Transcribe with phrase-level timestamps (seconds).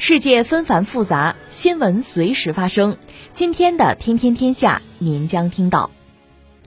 [0.00, 2.96] 世界纷繁复杂，新闻随时发生。
[3.32, 5.90] 今天的《天天天下》，您将听到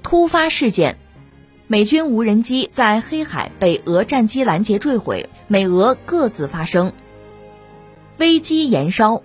[0.03, 0.97] 突发事件：
[1.65, 6.91] 美军无人机在黑海被俄战机拦截坠毁，美俄各自发声；
[8.17, 9.23] 危机延烧，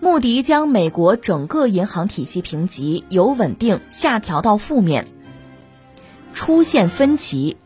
[0.00, 5.08] 穆迪将美国整个银行体系评级由稳定下调到负面。
[6.32, 7.58] 出现分歧，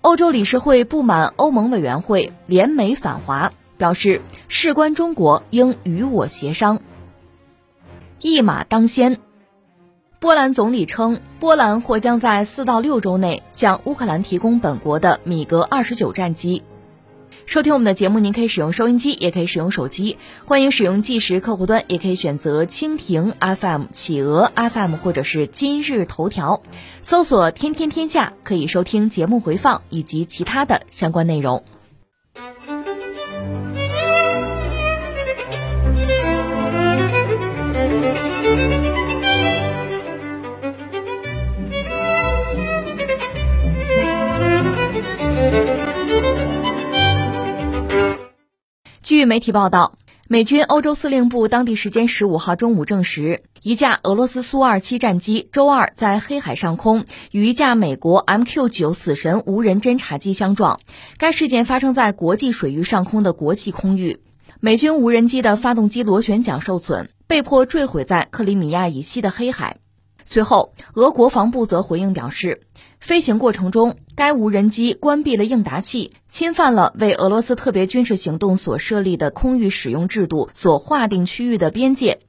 [0.00, 6.80] 欧洲理事会不满欧盟委员会联美反华，表示事关中国应与我协商。
[8.20, 9.18] 一马当先，
[10.20, 16.62] 波兰总理称，波兰或将在四到六周内向乌克兰提供本国的米格二十九战机。
[17.44, 20.16] 收听我们的节目，您可以使用收音机，也可以使用手机。
[20.46, 26.62] 欢迎使用计时客户端，也可以选择蜻蜓 FM、企鹅 FM 或者是今日头条，
[27.02, 31.64] 搜索“天天天下”，可以收听节目回放以及其他的相关内容。
[49.22, 60.80] 据媒体报道，美军欧洲司令部当地时间十五号中午证实，一架俄罗斯苏二七战机周二在黑海上空与一架美国 MQ-9 死神无人侦察机相撞。
[61.18, 64.18] 该事件发生在国际水域上空的国际空域，
[64.58, 69.76] 美军无人机的发动机螺旋桨受损，被迫坠毁在克里米亚以西的黑海。
[70.24, 72.60] 随后，俄国防部则回应表示，
[73.02, 82.20] 飞行过程中，该无人机关闭了应答器，侵犯了为俄罗斯特别军事行动所设立的空域使用制度所划定区域的边界。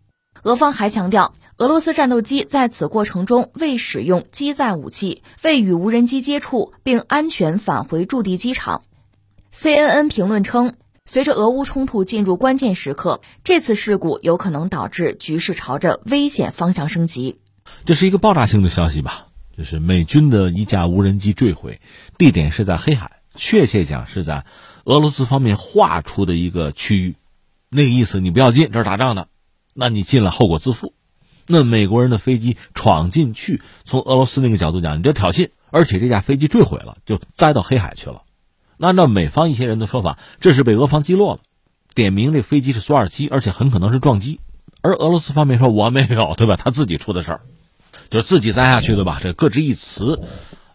[0.42, 8.82] 俄方还强调，俄罗斯战斗机在此过程中未使用机载武器，未与无人机接触，并安全返回驻地机场。
[9.56, 10.74] CNN 评论称，
[11.06, 17.40] 随着俄乌冲突进入关键时刻，这次事故有可能导致局势朝着危险方向升级。
[17.86, 19.28] 这是一个爆炸性的消息吧？
[19.56, 21.80] 就是美军的一架无人机坠毁，
[22.18, 24.46] 地点是在黑海，确切讲是在
[24.84, 27.16] 俄罗斯方面划出的一个区域。
[27.70, 29.28] 那个意思，你不要进，这是打仗的，
[29.74, 30.94] 那你进了后果自负。
[31.46, 38.24] 那美国人的飞机闯进去，从俄罗斯那个角度讲，你这挑衅，而且这架飞机坠毁了，就栽到黑海去了。
[38.78, 41.42] 那按照美方一些人的说法，这是被俄方击落了，
[41.94, 44.40] 点名这飞机是苏二七，而且很可能是撞击。
[44.82, 46.56] 而俄罗斯方面说我没有，对吧？
[46.56, 47.42] 他自己出的事儿。
[48.10, 50.22] 就是自己栽下去的吧，这各执一词。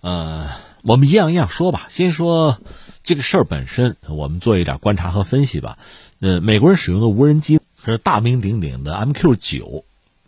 [0.01, 0.49] 呃，
[0.83, 1.87] 我们一样一样说吧。
[1.89, 2.59] 先说
[3.03, 5.79] 这个事儿本身，我们做一点观察和分析吧。
[6.21, 9.85] 呃，美国人使用的无人机是大名鼎鼎的 MQ 九，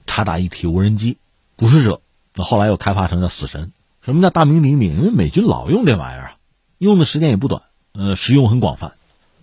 [0.06, 1.18] 察打一体无人机，
[1.56, 2.00] 捕食者。
[2.34, 3.72] 那后来又开发成叫死神。
[4.02, 4.96] 什么叫大名鼎鼎？
[4.96, 6.36] 因为美军老用这玩意儿啊，
[6.78, 7.62] 用的时间也不短，
[7.92, 8.92] 呃，使用很广泛，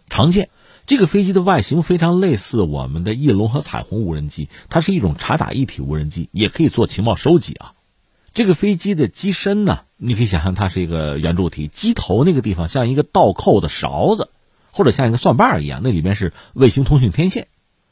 [0.09, 0.49] 常见。
[0.87, 7.73] 这个飞机的外形非常类似我们的翼龙和彩虹无人机，它是一种察打一体无人机，也可以做情报收集啊。
[8.31, 14.29] 这个飞机的机身呢，你可以想象它是一个圆柱体，机头那个地方像一个倒扣的勺子，
[14.71, 17.49] 或者像一个蒜瓣一样，那里面是卫星通讯天线，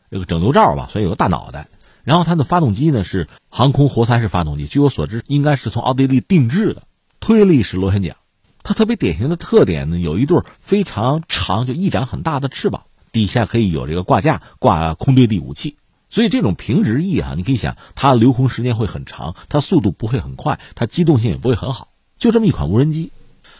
[0.09, 1.67] 这个整流罩吧，所以有个大脑袋。
[2.05, 6.83] 然后它的发动机呢是航空活塞式发动机，据我所知应该是从奥地利定制的
[7.19, 8.15] 推力式螺旋桨。
[8.65, 12.81] 它特别典型的特点呢，有一对非常长、就翼展很大的翅膀，
[13.11, 15.75] 底下可以有这个挂架挂空对地武器。
[16.09, 21.89] 所以这种平直翼哈，你可以想，它留空时间会很长，它速度不会很快，它机动性也不会很好。
[22.17, 23.11] 就这么一款无人机，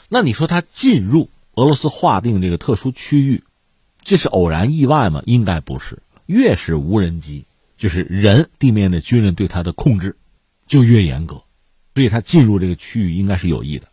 [0.09, 3.43] 那你说它进入俄罗斯划定这个特殊区域，
[4.01, 5.21] 这是偶然意外吗？
[5.25, 5.99] 应该不是。
[6.25, 7.45] 越是无人机，
[7.77, 10.15] 就是人地面的军人对它的控制
[10.65, 11.43] 就越严格，
[11.93, 13.87] 所以它进入这个区域应该是有意的。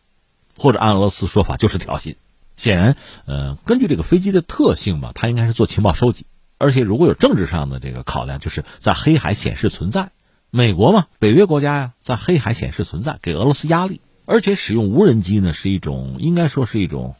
[0.56, 2.16] 或者按俄罗斯说法就是挑衅，
[2.56, 2.96] 显然，
[3.26, 6.26] 呃，根据这个飞机的特性吧，它应该是做情报收集，
[6.58, 10.10] 而且如果有政治上的这个考量，就是在黑海显示存在，
[10.50, 17.16] 美国嘛，北约国家呀，在黑海显示存在，给俄罗斯压力，而且使用无人机呢是一种应该说是一种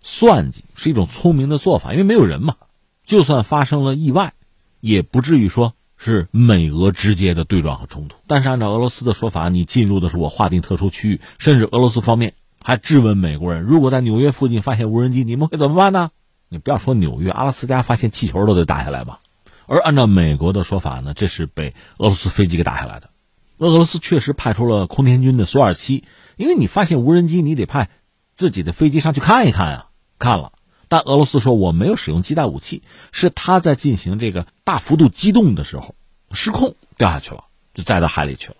[0.00, 2.56] 算计，是一种聪明的做法，因为没有人嘛，
[3.04, 4.34] 就算发生了意外，
[4.80, 8.16] 也不至于说是美俄直接的对撞和冲突。
[8.26, 12.34] 但是按照俄罗斯的说法，你进入的是我划定特殊区域，甚至俄罗斯方面。
[12.66, 16.10] 还质问美国人：如果在纽约附近发现无人机，你们会怎么办呢？
[16.48, 19.20] 你不要说纽约，阿拉斯加发现气球都得打下来吧。
[19.66, 23.10] 而按照美国的说法呢，这是被俄罗斯飞机给打下来的。
[23.58, 26.02] 俄罗斯确实派出了空天军的苏二七，
[26.36, 27.88] 因为你发现无人机，你得派
[28.34, 29.90] 自己的飞机上去看一看啊。
[30.18, 30.50] 看了，
[30.88, 35.94] 但俄罗斯说我没有使用机带武器，是他在进行这个大幅度机动的时候
[36.32, 38.56] 失控掉下去了，就栽到海里去了。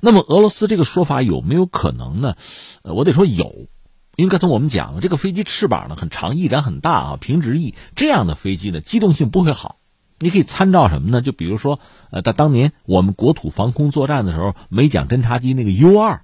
[0.00, 2.36] 那么俄罗斯这个说法有没有可能呢？
[2.82, 3.68] 呃，我得说有，
[4.16, 9.76] 因为刚才我们讲了，这个飞机翅膀呢很长，翼展很大啊，平直翼这样的飞机呢机动性不会好。
[10.20, 11.22] 你可以参照什么呢？
[11.22, 11.78] 就比如说，
[12.10, 16.22] 呃，在当年我们国土防空作战的时候，美蒋侦察机那个 U 二，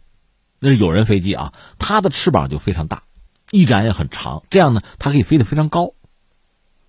[0.59, 3.05] 那是有人飞机啊，它的翅膀就非常大，
[3.53, 5.93] 翼展也很长，这样呢，它可以飞得非常高。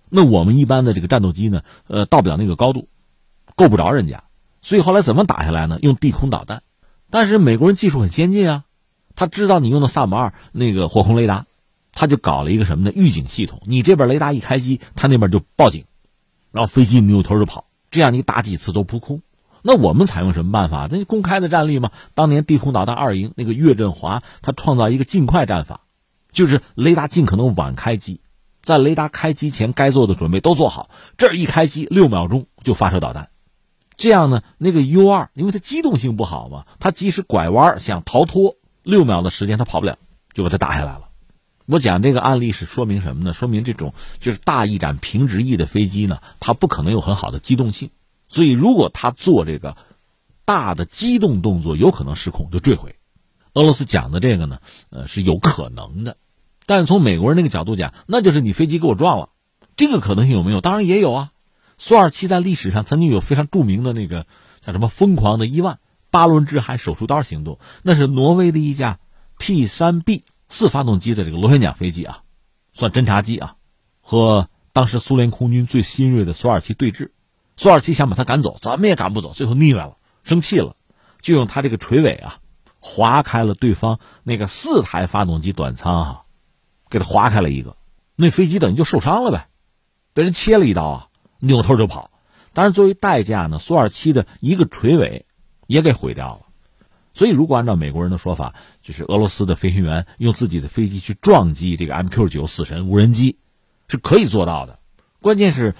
[0.08, 2.88] 那我们一般的这个战斗机呢，呃，到不了那个高度，
[3.54, 4.24] 够不着人家，
[4.60, 5.78] 所以后来怎么打下来呢？
[5.82, 6.64] 用地空导弹。
[7.10, 8.64] 但是美国人技术很先进啊，
[9.14, 11.46] 他知道你用的萨姆二那个火控雷达，
[11.92, 12.92] 他就搞了一个什么呢？
[12.94, 13.62] 预警系统。
[13.64, 15.84] 你这边雷达一开机，他那边就报警，
[16.52, 17.66] 然后飞机扭头就跑。
[17.90, 19.22] 这样你打几次都扑空。
[19.62, 20.88] 那我们采用什么办法？
[20.90, 21.90] 那公开的战例嘛。
[22.14, 25.80] 当年地空导弹二营那个岳振华，他创造一个尽快战法，
[26.32, 28.20] 就是雷达尽可能晚开机，
[28.62, 33.28] 在雷达开机前该做的准备都做好，这一开机六秒钟就发射导弹。
[33.96, 39.98] 这样呢，那个 U 二，因为它机动性不好嘛，它即使拐弯想逃脱，六秒的时间它跑不了，
[40.34, 41.08] 就把它打下来了。
[41.64, 43.32] 我讲这个案例是说明什么呢？
[43.32, 47.90] 说明这种就是大翼展平直翼的飞机呢，它不可能有很好的机动性，
[48.28, 49.76] 所以如果它做这个
[50.44, 52.96] 大的机动动作，有可能失控就坠毁。
[53.54, 54.60] 俄罗斯讲的这个呢，
[54.90, 56.18] 呃是有可能的，
[56.66, 59.30] 但是从美国人那个角度讲，那就是你飞机给我撞了，
[59.74, 60.60] 这个可能性有没有？
[60.60, 61.32] 当然也有啊。
[61.78, 64.26] 苏二七在历史上曾经有非常著名的那个
[64.60, 65.78] 叫什么“疯狂的伊万
[66.10, 68.98] 八轮之海手术刀行动”，那是挪威的一架
[69.38, 72.22] P 三 B 四发动机的这个螺旋桨飞机啊，
[72.72, 73.56] 算侦察机啊，
[74.00, 77.10] 和当时苏联空军最新锐的苏二七对峙，
[77.56, 80.76] 苏二七想把它赶走，怎么也赶不走，最后腻歪了，生气了，
[81.20, 82.38] 就用他这个垂尾啊，
[82.80, 86.22] 划开了对方那个四台发动机短舱啊，
[86.88, 87.76] 给他划开了一个，
[88.14, 89.48] 那飞机等于就受伤了呗，
[90.14, 91.05] 被人切了一刀啊。
[91.40, 92.10] 扭头就跑，
[92.52, 95.26] 当然作为代价呢，苏二七的一个垂尾
[95.66, 96.40] 也给毁掉了。
[97.14, 103.38] 所以，如果按照美国人的说法，就是俄罗斯的飞行员用自己的飞机去撞击这个 MQ 九死神无人机，
[103.88, 104.78] 是可以做到的。
[105.22, 105.74] 关键是，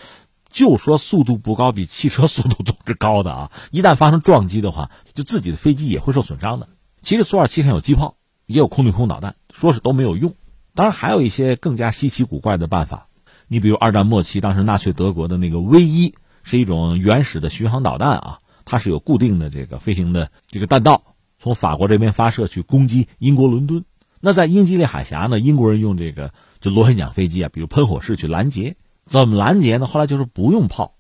[0.51, 3.53] 就说速度不高，比汽车速度总是高的啊！
[3.71, 6.71] 一旦发生撞击的话，就自己的飞机也会受损伤的。
[7.03, 8.17] 其实苏二七上有机炮，
[8.47, 10.35] 也有空对空导弹，说是都没有用。
[10.75, 13.06] 当然，还有一些更加稀奇古怪的办法。
[13.49, 21.03] 你比如二战末期，当时纳粹德国的那个 V 一是一种原始的巡航导弹啊，它是有固定的这个飞行的这个弹道，
[21.39, 23.85] 从法国这边发射去攻击英国伦敦。
[24.21, 28.77] 那在英吉利海峡呢，英国人用这个就螺旋桨飞机啊，比如喷火式去拦截。
[29.05, 29.87] 怎么拦截呢？
[29.87, 30.95] 后来就是不用炮，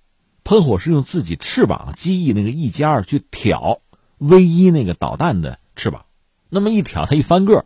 [0.45, 3.81] 喷火式用自己翅膀机翼那个翼尖去挑
[4.19, 6.05] V 一那个导弹的翅膀，
[6.49, 7.65] 那么一挑，它一翻个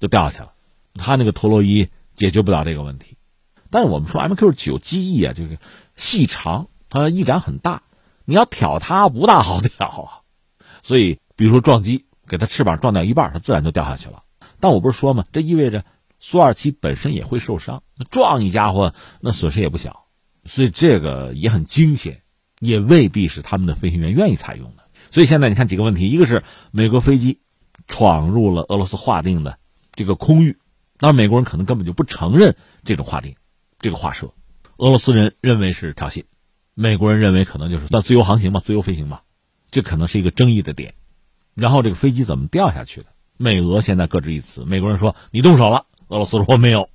[0.00, 0.52] 就掉下去了。
[0.94, 3.18] 它那个陀螺仪解决不了这个问题。
[3.74, 5.58] 但是我们说 MQ 九机翼啊，这个
[5.96, 7.82] 细长，它翼展很大，
[8.24, 10.10] 你要挑它不大好挑啊。
[10.84, 14.22] 所以，比如说撞击，给它翅膀撞掉一半，它自然就掉下去了。
[14.60, 15.84] 但我不是说嘛，这意味着
[16.20, 17.82] 苏二七本身也会受伤，
[18.12, 20.06] 撞一家伙那损失也不小，
[20.44, 22.22] 所以这个也很惊险，
[22.60, 24.84] 也未必是他们的飞行员愿意采用的。
[25.10, 27.40] 所以现在你看几个问题，一个是美国飞机
[27.88, 29.58] 闯入了俄罗斯划定的
[29.96, 30.60] 这个空域，
[30.98, 32.54] 当然美国人可能根本就不承认
[32.84, 33.34] 这种划定。
[33.84, 34.32] 这个话说，
[34.78, 36.24] 俄罗斯人认为是挑衅，
[36.72, 39.20] 美国人认为可能就是算自由航行嘛，自由飞行嘛，
[39.70, 40.94] 这可能是一个争议的点。
[41.52, 43.08] 然后这个飞机怎么掉下去的？
[43.36, 44.64] 美俄现在各执一词。
[44.64, 46.88] 美国人说你动手了，俄罗斯说没有，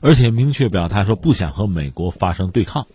[0.00, 2.86] 而且明确表态说不想和美国发生对抗，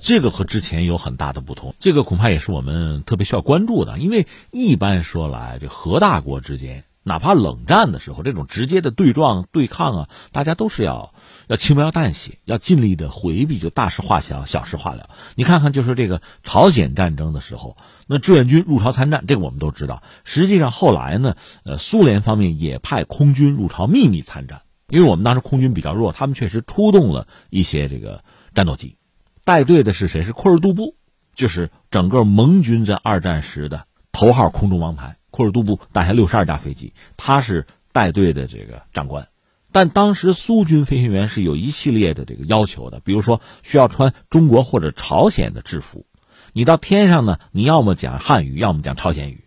[0.00, 1.74] 这个和之前有很大的不同。
[1.80, 6.84] 这个恐怕也是我们特别需要关注的，因为一般说来，这核大国之间。
[7.04, 11.14] 哪怕冷战的时候，这种直接的对撞、对抗啊，大家都是要
[11.48, 15.10] 要轻描淡写，要尽力的回避，就大事化小，小事化了。
[15.34, 17.76] 你看看，就是这个朝鲜战争的时候，
[18.06, 20.02] 那志愿军入朝参战，这个我们都知道。
[20.24, 28.22] 实际上后来呢，呃，苏联方面也派空军入朝秘密参战，因为我们当时空军比较弱，他们确实出动了一些这个
[28.54, 28.96] 战斗机，
[29.44, 30.22] 带队的是谁？
[30.22, 30.96] 是库尔杜布，
[31.34, 35.16] 就是整个盟军在二战时的头号空中王牌。
[35.30, 39.28] 库尔杜布带下六十二架飞机，他是带队的这个长官，
[39.70, 46.06] 但当时苏军飞行员是有一系列的这个要求的，比如说需要穿中国或者朝鲜的制服，
[46.52, 49.44] 你到天上呢，你要么讲汉语，要么讲朝鲜语，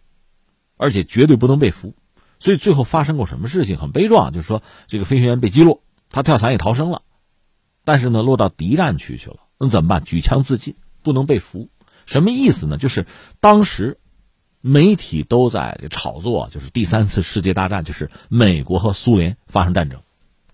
[0.78, 1.96] 而且绝对不能被俘。
[2.40, 7.02] 所以最后发生过什么事情很悲壮，就是说这个飞行员被击落，他跳伞也逃生了，
[7.84, 10.04] 但是呢落到敌战区去了，那怎么办？
[10.04, 11.70] 举枪自尽，不能被俘。
[12.06, 12.78] 什么意思呢？
[12.78, 13.06] 就是
[13.40, 13.98] 当时。
[14.64, 20.04] 媒体都在炒作，就是第三次世界大战，就是美国和苏联发生战争，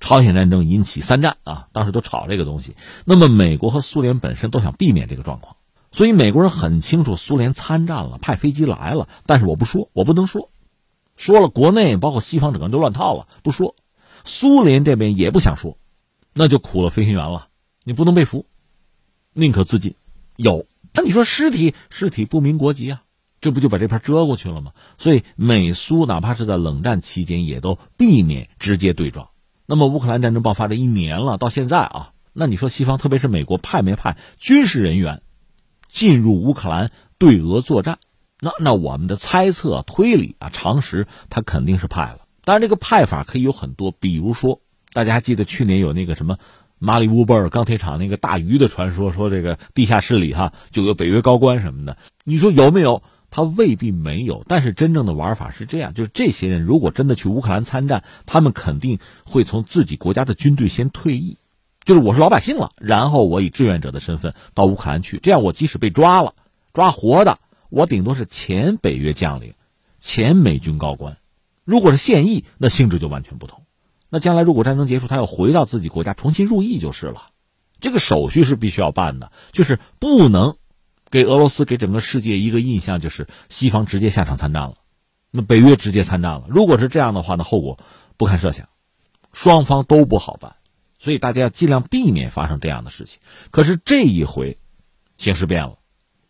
[0.07, 2.77] 朝鲜战争引起三战啊，当时都炒这个东西。
[3.03, 5.57] 那么美国和苏联本身都想避免这个状况，
[5.91, 10.49] 所以美国人很清楚苏联参战了，派飞机来了，但是我不说，我不能说，
[11.17, 13.75] 说了国内包括西方整个都乱套了，不说。
[14.23, 15.77] 苏联这边也不想说，
[16.31, 17.49] 那就苦了飞行员了，
[17.83, 18.45] 你不能被俘，
[19.33, 19.95] 宁可自尽。
[20.37, 23.01] 有，那你说尸体，尸体不明国籍啊，
[23.41, 24.71] 这不就把这片遮过去了吗？
[24.97, 29.27] 所以美苏哪怕是在冷战期间，也都避免直接对撞。
[29.69, 35.21] 那么乌克兰战争爆发这一年了，到现在啊，那你说西方，特别是美国派没派军事人员
[35.89, 37.99] 进入乌克兰对俄作战？
[38.39, 42.19] 那那我们的猜测推理啊，常识他肯定是派了。
[42.45, 44.61] 当然，这个派法可以有很多，比如说，
[44.93, 46.37] 大家还记得去年有那个什么
[46.79, 51.97] 马里乌波尔钢铁厂那个大鱼的传说，说这个地下室里哈就有北约高官什么的。
[52.23, 53.03] 你说有没有？
[53.29, 61.37] 他未必没有，但是真正的玩法是这样：就是这些人如果真的去乌克兰参战，他们肯定会从自己国家的军队先退役，
[61.83, 65.19] 就是我是老百姓了，然后我以志愿者的身份到乌克兰去。
[65.21, 66.33] 这样我即使被抓了，
[66.73, 69.53] 抓活的，我顶多是前北约将领、
[69.99, 71.17] 前美军高官。
[71.63, 73.63] 如果是现役，那性质就完全不同。
[74.09, 77.23] 那将来如果战争结束，他要回到自己国家重新入役就是了。
[77.81, 80.55] 这个手续是必须要办的，就是不能
[81.09, 84.75] 给俄罗斯给整个世界一个印象，就是西方直接下场参战了，
[85.31, 86.45] 那北约直接参战了。
[86.49, 87.79] 如果是这样的话，那后果
[88.17, 88.67] 不堪设想，
[89.33, 90.55] 双方都不好办。
[90.99, 93.19] 所以大家要尽量避免发生这样的事情。
[93.51, 94.57] 可是这一回，
[95.15, 95.77] 形势变了，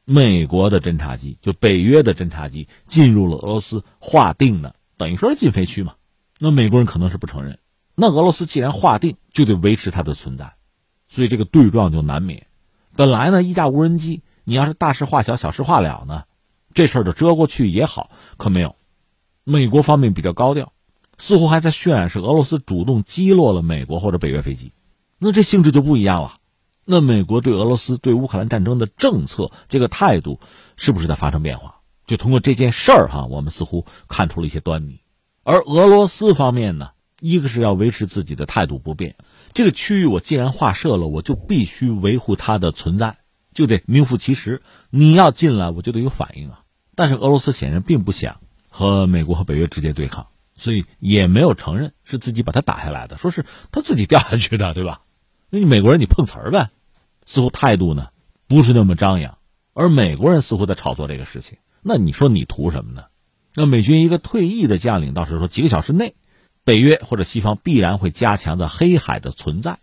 [0.03, 4.75] 美国的侦察机就北约的侦察机进入了俄罗斯划定的。
[4.97, 5.95] 等于说是禁飞区嘛，
[6.37, 7.59] 那美国人可能是不承认。
[7.95, 10.55] 那俄罗斯既然划定，就得维持它的存在，
[11.07, 12.47] 所以这个对撞就难免。
[12.95, 16.23] 本来呢，一架无人机，你要是大事化小，小事化了呢，
[16.73, 18.09] 这事儿就遮过去也好。
[18.37, 18.77] 可没有，
[19.43, 20.71] 美国方面比较高调，
[21.17, 24.71] 似乎还在渲染是俄罗斯主动击落了美国或者北约飞机，
[25.19, 26.35] 那这性质就不一样了。
[26.85, 30.39] 那美国对俄罗斯对乌克兰战争的政策这个态度，
[30.77, 31.81] 是不是在发生变化？
[32.05, 35.01] 就通过这件事儿哈，我们似乎看出了一些端倪。
[35.43, 39.17] 而俄罗斯方面呢，一个是要维持自己的态度不变，
[39.51, 43.17] 这个区域我既然划设了，我就必须维护它的存在，
[43.57, 44.61] 就得名副其实。
[44.91, 46.61] 你要进来，我就得有反应啊。
[46.93, 55.01] 但是俄罗斯显然并不想和美国和北约直接对抗，所以也没有承认是自己把它打下来的，说是他自己掉下去的，对吧？
[55.49, 56.69] 那你美国人你碰瓷儿呗，
[57.25, 58.09] 似乎态度呢
[58.47, 59.39] 不是那么张扬，
[59.73, 61.57] 而美国人似乎在炒作这个事情。
[61.81, 63.05] 那你说你图什么呢？
[63.55, 66.13] 那美军一个退役的将领倒是说，几个小时内，
[66.63, 69.79] 北约或者西方必然会加强在黑海的存在。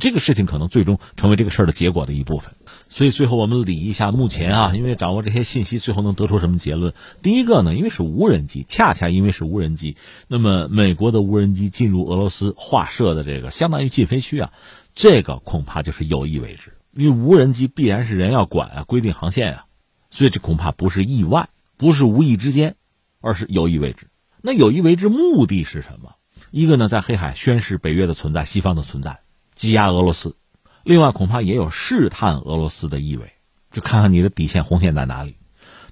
[0.00, 2.54] 这个事情可能最终成为这个事儿的结果的一部分。
[2.92, 6.92] 所以最后我们理一下目前啊，因为掌握这些信息，最后能得出什么结论？
[7.22, 9.96] 第一个呢，因为是无人机，恰恰因为是无人机，
[10.28, 14.52] 那么美国的无人机进入俄罗斯划设的这个相当于禁飞区啊，
[14.94, 19.64] 这个恐怕就是有意为之，因为无人机必然是人要管啊，规定航线啊。
[20.10, 22.76] 所以这恐怕不是意外，不是无意之间，
[23.22, 24.08] 而是有意为之。
[24.42, 26.16] 那有意为之目的是什么？
[26.50, 29.20] 一个呢，在黑海宣示北约的存在、西方的存在，
[29.54, 30.36] 挤压俄罗斯；
[30.84, 33.32] 另外，恐怕也有试探俄罗斯的意味，
[33.70, 35.36] 就看看你的底线红线在哪里。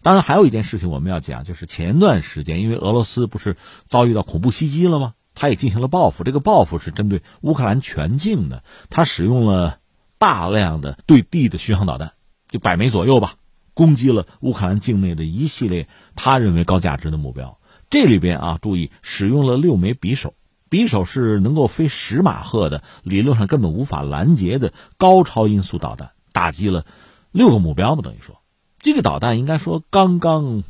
[0.03, 3.57] 当然，还有一件事情我们要讲，就是前段时间，因为俄罗斯不是
[3.87, 5.15] 遭遇到恐怖袭击了吗？
[5.35, 9.79] 他也进行了报复，这个报复是针对乌克兰全境的，他使用了
[10.19, 12.13] 大量的对地的巡航导弹。
[12.49, 13.37] 就百枚左右吧，
[13.75, 17.59] 攻击了乌克兰境内的一系列他认为高价值的目标。
[17.91, 20.35] 这里边啊，注意使用了六枚匕首，
[20.71, 26.87] 匕首是能够飞十马赫的，理论上根本无法拦截的高超音速导弹，打击了
[27.33, 28.03] 六个目标嘛。
[28.03, 28.41] 等于说，
[28.79, 30.63] 这个导弹应该说刚刚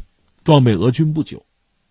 [0.42, 1.44] 装备俄军不久，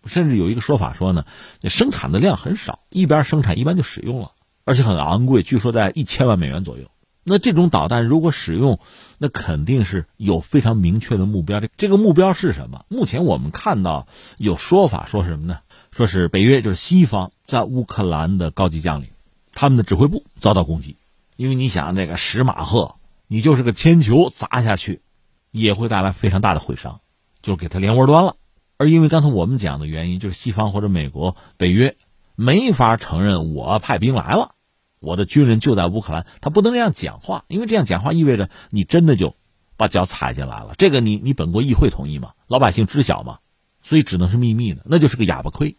[0.04, 1.24] 甚至有一个说法说呢，
[1.62, 4.32] 生产的量很少，一边生产一般就使用了，
[4.64, 6.90] 而且很昂贵，据说在一千万美元左右。
[7.22, 8.80] 那这种导弹如果使用，
[9.18, 11.60] 那肯定是有非常明确的目标。
[11.60, 12.86] 这这个目标是什么？
[12.88, 15.58] 目前我们看到有说法说什么呢？
[15.90, 19.08] 说是北约就是西方在乌克兰的高级将领，
[19.52, 20.96] 他们的指挥部遭到攻击。
[21.36, 25.02] 因为你想，这个十马赫，你就是个铅球砸下去，
[25.50, 27.00] 也会带来非常大的毁伤，
[27.42, 28.36] 就给他连窝端了。
[28.76, 31.96] 而因为刚才我们讲的原因，就是西方或者美国、北约
[32.36, 34.54] 没法承认我派兵来了。
[35.00, 39.34] 我的军人就在乌克兰，他不能这样讲话，因为这样讲话意味着你真的就
[39.76, 40.74] 把脚踩进来了。
[40.78, 42.34] 这个你你本国议会同意吗？
[42.46, 43.38] 老百姓知晓吗？
[43.82, 45.76] 所以只能是秘密的，那就是个哑巴亏，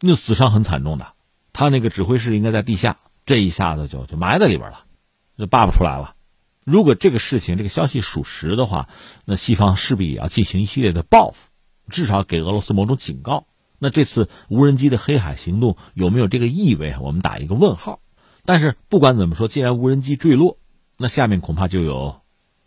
[0.00, 1.12] 那死伤很惨重的。
[1.52, 4.84] 他那个指挥室应该在地下，这一下子就就埋在里边了，
[5.36, 6.14] 就扒不出来了。
[6.64, 8.88] 如果这个事情这个消息属实的话，
[9.24, 11.48] 那西方势必也要进行一系列的报复，
[11.88, 13.46] 至少给俄罗斯某种警告。
[13.78, 16.96] 那这次无人机的黑海行动有没有这个意味？
[17.00, 18.00] 我们打一个问号。
[18.44, 20.58] 但是不管怎么说，既然无人机坠落，
[20.96, 22.20] 那下面恐怕就有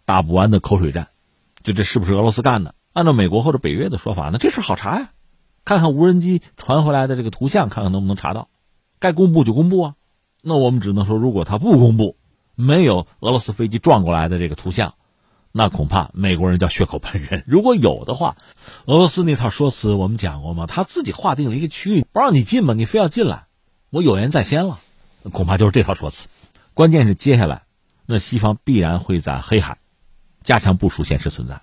[0.06, 1.10] 打不完的口水战。
[1.64, 2.74] 就这是不是俄罗斯干的？
[2.94, 5.10] 按照美国或者北约的说法，那这事好查呀，
[5.66, 8.50] 看看无人机传回来的这个图像，看看能不能查到。
[9.00, 9.96] 该公布就公布啊。
[10.42, 12.16] 那我们只能说，如果他不公布，
[12.56, 14.96] 没有俄罗斯飞机撞过来的这个图像，
[15.52, 17.44] 那恐怕美国人叫血口喷人。
[17.48, 18.36] 如果有的话，
[18.86, 20.66] 俄罗斯那套说辞我们讲过吗？
[20.68, 23.46] 他自己划定了一个区域，不让你进嘛，你非要进来，
[23.90, 24.80] 我有言在先了。
[25.32, 26.28] 恐怕就是这套说辞，
[26.74, 27.64] 关键是接下来，
[28.06, 29.78] 那西方必然会在黑海
[30.44, 31.62] 加强部署现实存在，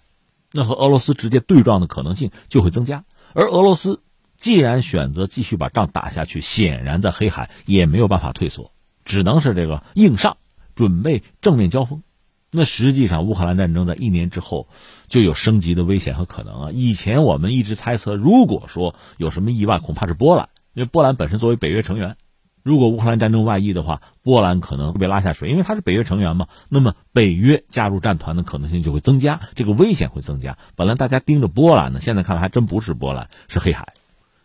[0.52, 3.04] 那和俄罗斯直接对撞的可能性就会增加。
[3.34, 4.00] 而俄罗斯
[4.38, 8.72] 既然选择继续把仗打下去，显然在黑海也没有办法退缩，
[9.04, 10.36] 只能是这个硬上，
[10.74, 12.02] 准备正面交锋。
[12.50, 14.68] 那实际上，乌克兰战争在一年之后
[15.06, 16.70] 就有升级的危险和可能啊！
[16.72, 22.16] 以前我们一直猜测，如果说有什么意外，恐怕是波兰，因为波兰本身作为北约成员。
[22.62, 26.48] 如果乌克兰战争外溢的话，波兰可能会被拉下水，因为它是北约成员嘛。
[26.68, 30.58] 那么北约加入战团的可能性就会增加，这个危险会增加。
[30.76, 33.94] 本来大家盯着波兰呢，现在看来还真不是波兰，是黑海。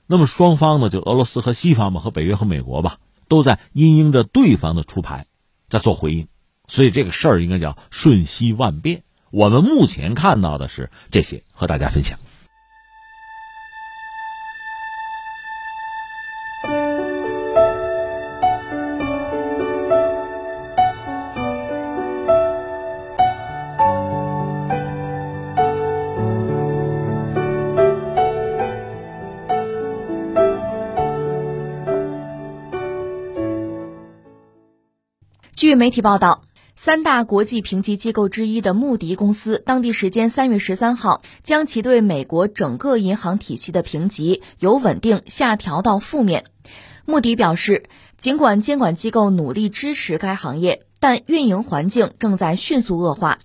[0.08, 5.28] 那么双方呢，就俄罗斯和西方吧，和北约和美国吧，都在因应着对方的出牌，
[5.70, 6.28] 在做回应。
[6.68, 9.04] 所以这个事儿应该叫瞬息万变。
[9.32, 12.20] 我们目前看到的是这些，和大家分享。
[35.74, 36.44] 据媒体报道，
[36.76, 46.46] 三大国际评级机构之一的穆迪公司，当地时间三月十三号将其对美国整个银行体系的评级由稳定下调到负面。
[47.06, 47.86] 穆迪表示，
[48.18, 53.40] 尽管监管机构努力支持该行业，但运营环境正在迅速恶化。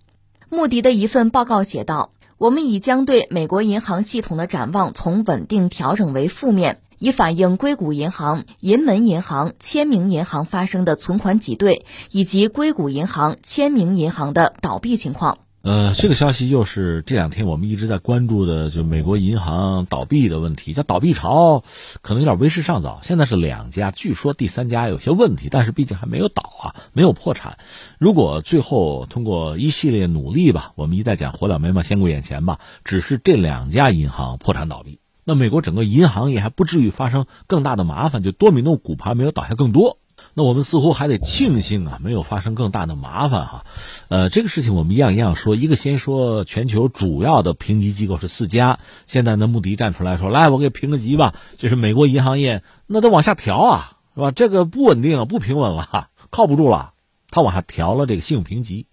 [0.50, 15.38] 穆迪的一份报告写道：“我们已将对美国银行系统的展望从稳定调整为负面。”以反映硅谷银行、银门银行、签名银行发生的存款挤兑，以及硅谷银行、签名银行的倒闭情况。
[15.62, 20.72] 呃，这个消息又是这两天我们一直在关注的，就美国银行倒闭的问题。
[20.72, 21.64] 叫倒闭潮，
[22.00, 23.00] 可能有点为时尚早。
[23.02, 27.58] 现在是两家，据说第三家有些问题，但是毕竟还没有倒啊，没有破产。
[27.98, 35.00] 如果最后通过一系列努力吧，我们一再讲火两眉毛先过眼前吧，只是这两家银行破产倒闭。
[35.24, 39.98] 那美国整个银行业还不至于发生更大的麻烦，就多米诺骨牌没有倒下更多。
[40.34, 43.64] 那我们似乎还得庆幸啊，没有发生更大的麻烦哈。
[44.08, 54.30] 呃，这个事情我们一样一样说，一个先说全球主要的评级机构是四家，现在呢穆迪站出来说，来我给评个级吧，就是美国银行业那得往下调啊，是吧？
[54.30, 56.92] 这个不稳定，不平稳了，靠不住了，
[57.30, 58.86] 他往下调了这个信用评级，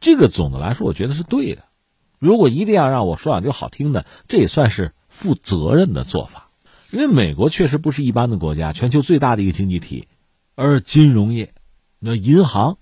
[0.00, 1.64] 这个总的来说我觉得是对的。
[2.18, 4.92] 如果一定要让我说两句好听的，这也算是。
[5.08, 6.50] 负责任的做法，
[6.90, 10.08] 因为美国确实不是一般的国家，全球最大的一个经济体，
[10.56, 11.54] 而金融业，
[12.00, 12.78] 那银行，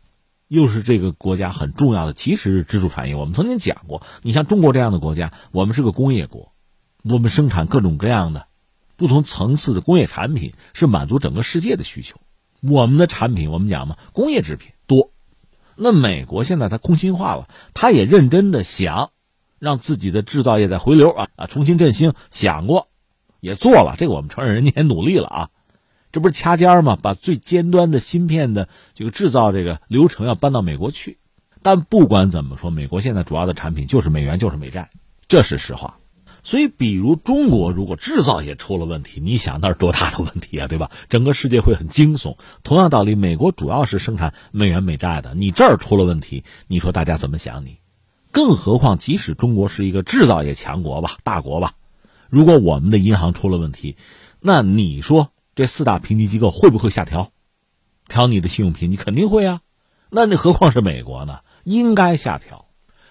[0.48, 3.16] 又是这个国家很重要的其实是支柱产业。
[3.16, 6.52] 我们曾经讲过，你像中国这样的国家，我们是个工业国，
[7.02, 8.46] 我们生产各种各样的
[8.96, 12.20] 不同层次的工业产品，是满足整个世界的需求。
[12.62, 15.10] 我们的产品，我们讲嘛，工业制品多。
[15.76, 19.10] 那美国现在它空心化了，它也认真的想。
[19.60, 22.88] 让自己的制造业再回流啊啊，重新振兴，想过，
[23.40, 25.50] 也做了，这个我们承认，人家也努力了啊，
[26.14, 26.96] 这不是掐尖儿吗？
[27.02, 31.18] 把最尖端的芯片的这个制造这个流程要搬到美国去，
[31.60, 34.90] 但不管怎么说，美国现在主要的产品就是美元，就是美债，
[35.26, 35.96] 这是实话。
[36.44, 40.92] 所以，比如中国如果制造业出了问题，你想那是多大的问题啊，对吧？
[41.08, 42.36] 整个世界会很惊悚。
[42.62, 47.78] 同样道理，美国主要是生产美元美债的，你这儿出了问题，你说大家怎么想你？
[48.30, 51.72] 更何况，即使中国是一个制造业强国吧、大国吧，
[52.30, 53.96] 如果我们的银行出了问题，
[54.38, 57.30] 那你说这四大评级机构会不会下调？
[58.08, 59.60] 调你的信用评级肯定会啊。
[60.10, 61.40] 那你何况是美国呢？
[61.64, 62.66] 应该下调，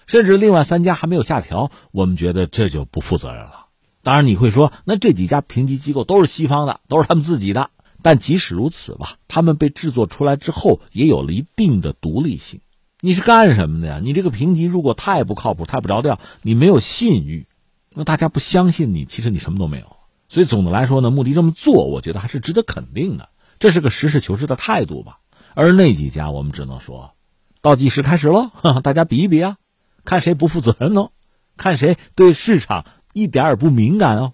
[0.06, 3.66] 甚至另外三家还没有下调，我们觉得这就不负责任了。
[4.02, 7.70] 当然，你会说，那这几家评级机构都是西方的，都是他们自己的。
[8.02, 12.60] 但即使如此吧，他们被制作出来之后，也有了一定的独立性。
[13.00, 14.00] 你是干什么的呀？
[14.02, 17.46] 你这个评级如果太不靠谱、太不着调，你没有信誉，
[17.94, 19.96] 那大家不相信你，其实你什么都没有。
[20.28, 25.18] 所以总的来说呢，穆迪这么做，我觉得还是值得肯定的，这是个实事求是的态度吧。
[25.54, 27.14] 而那几家，我们只能说，
[27.60, 28.50] 倒计时开始喽，
[28.82, 29.56] 大家比一比啊，
[30.04, 31.08] 看谁不负责任呢？
[31.56, 34.32] 看谁对市场一点也不敏感哦。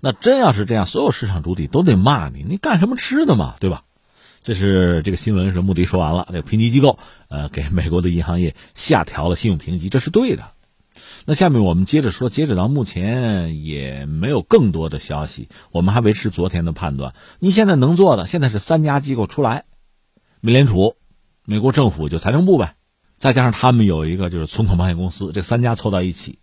[0.00, 3.82] 那真要是这样，所有市场主体都得骂你，你干什么吃的嘛，对吧？
[4.42, 10.52] 这是这个新闻是目的说完了，那个评级机构呃给美国的银行业下调了信用评级，这是对的。
[11.30, 17.14] 那下面我们接着说，截止到目前也没有更多的消息，我们还维持昨天的判断。
[17.38, 19.64] 你现在能做的，现在是三家机构出来，
[20.40, 20.96] 美联储、
[21.44, 22.74] 美国政府就财政部呗，
[23.16, 26.40] 再加上他们有一个就是存款保险公司，这三家凑到一起。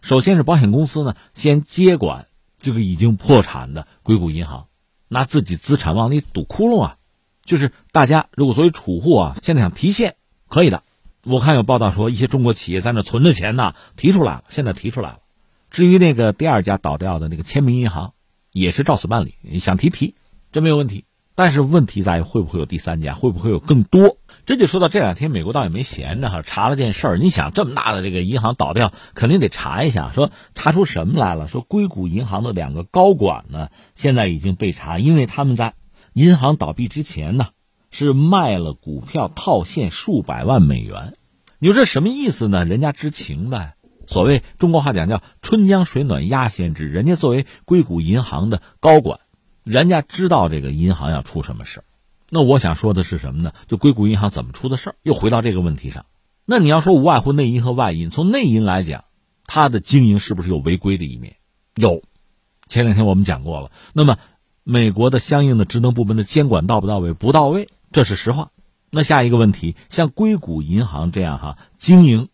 [0.00, 2.26] 首先是保险公司呢，先接管
[2.62, 4.68] 这个已经破产的硅谷银行，
[5.08, 6.96] 拿自己资产往里堵窟窿啊。
[7.44, 10.16] 就是大家如果作为储户啊，现在想提现
[10.48, 10.82] 可以的。
[11.22, 15.18] 我看有报道说，一些中国企业在那存着钱呢，提出来了，现在提出来了。
[15.70, 18.14] 至于那个第二家倒掉的那个签名银行，
[18.52, 20.14] 也是照此办理，想提提，
[20.50, 21.04] 这没有问题。
[21.34, 24.16] 但是问题在于会不会有第三家，会不会有更多？
[24.46, 27.18] 这就说到这两天，美国倒也没闲着哈，查了件事儿。
[27.18, 31.48] 你想这么大的这个银行倒掉，肯定得查一下，说查出什么来了？
[31.48, 35.74] 说硅谷银行的两个高管呢，现在已经被查，因为他们在
[36.14, 37.48] 银行倒闭之前呢。
[37.90, 41.16] 是卖了股票套现数百万美元，
[41.58, 42.64] 你说这什么意思呢？
[42.64, 43.74] 人家知情呗。
[44.06, 49.20] 所谓中国话讲叫“春江水暖鸭先知”，人家作为硅谷银行的高管，
[49.62, 51.84] 人家知道这个银行要出什么事儿。
[52.28, 53.52] 那我想说的是什么呢？
[53.66, 54.96] 就硅谷银行怎么出的事儿？
[55.02, 56.06] 又回到这个问题上。
[56.44, 59.04] 那你要说无外乎内因和外因，从内因来讲，
[59.46, 61.36] 它的经营是不是有违规的一面？
[61.76, 62.02] 有。
[62.66, 63.70] 前两天我们讲过了。
[63.92, 64.16] 那么，
[64.64, 67.12] 美国的相应的职能部门的监管到不到位？
[67.12, 67.68] 不到位。
[67.92, 68.52] 这是实话，
[68.90, 72.28] 那下一个问题，像硅谷银行这样哈经营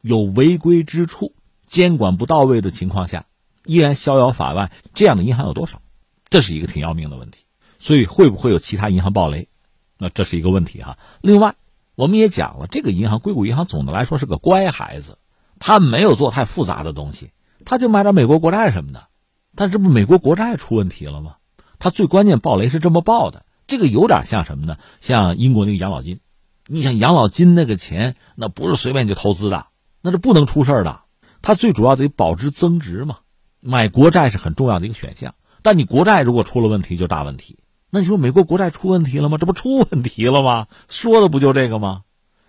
[0.00, 1.34] 有违规之处、
[1.66, 3.26] 监管不到位的情况下，
[3.64, 5.80] 依然逍遥法外，这样的银行有多少？
[6.28, 7.44] 这是一个挺要命的问题。
[7.78, 9.48] 所以会不会有其他银行暴雷？
[9.96, 10.98] 那这是一个问题哈。
[11.20, 11.54] 另外，
[11.94, 15.18] 我们也讲了，这个银行硅谷银行总的来说是个乖孩子，
[15.60, 17.30] 他没有做太复杂的东西，
[17.64, 19.06] 他就买点美国国债什么的。
[19.54, 21.36] 但这不美国国债出问题了吗？
[21.78, 23.44] 他最关键暴雷是这么爆的。
[23.66, 24.78] 这个有点像什么呢？
[25.00, 26.20] 像英国那个养老金，
[26.66, 29.66] 你想养老金那个钱，那不是随便就投资的，
[30.00, 31.00] 那是不能出事的。
[31.42, 33.18] 它最主要得保值增值嘛，
[33.60, 35.34] 买国债是很重要的一个选项。
[35.62, 37.58] 但你国债如果出了问题，就大问题。
[37.90, 39.38] 那你说美国国债出问题了吗？
[39.38, 40.66] 这不出问题了吗？
[40.88, 42.02] 说的不就这个吗？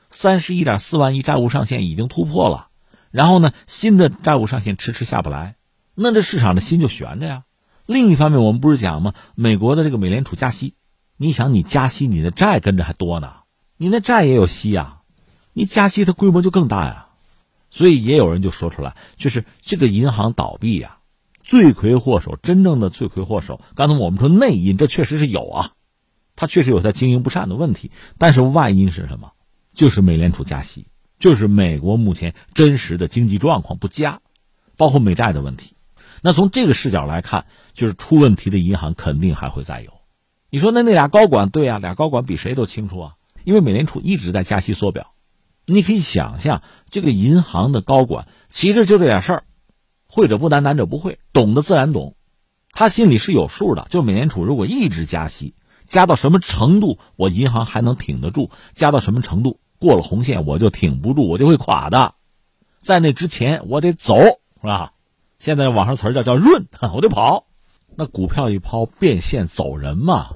[0.10, 2.70] 三十一点四万亿债务上限已经突破了，
[3.12, 5.58] 然后呢，新的债务上限迟迟下不来，
[5.96, 7.44] 那这市场的心就悬着呀。
[7.86, 9.14] 另一方面，我们不是讲吗？
[9.36, 10.76] 美国的这个美联储加息。
[11.18, 13.34] 你想，你加息，你的债跟着还多呢，
[13.76, 15.00] 你那债也有息呀，
[15.52, 17.08] 你加息它规模就更大呀，
[17.72, 21.00] 所以也有人就说出来，就是这个银行倒闭呀，
[21.44, 25.72] 罪魁祸首，真正的罪魁祸首，刚才我们说内因，这确实是有啊，
[26.36, 29.32] 它确实有它经营不善的问题，但是外因是什么？
[29.74, 30.86] 就是美联储加息，
[31.20, 34.22] 就是美国目前真实的经济状况不佳，
[34.76, 35.76] 包括美债的问题。
[36.22, 39.97] 那从这个视角来看，就是出问题的银行肯定还会再有。
[40.50, 45.08] 你说那那俩高管对啊，俩高管比谁都清楚啊，因为美联储一直在加息缩表，
[45.66, 49.44] 你可以想象这个银行的高管其实就这点事儿，
[50.08, 52.16] 会者不难，难者不会，懂得自然懂，
[52.72, 53.88] 他心里是有数的。
[53.90, 55.54] 就美联储如果一直加息，
[55.86, 62.14] 加到什么程度，我银行还能挺得住；加到什么程度，过了红线我就挺不住，我就会垮的。
[62.80, 64.16] 在那之前我得走，
[64.62, 64.94] 是吧？
[65.40, 67.48] 现在网上词儿叫叫润， 我得跑。
[68.00, 70.28] 那股票一抛，变现走人嘛？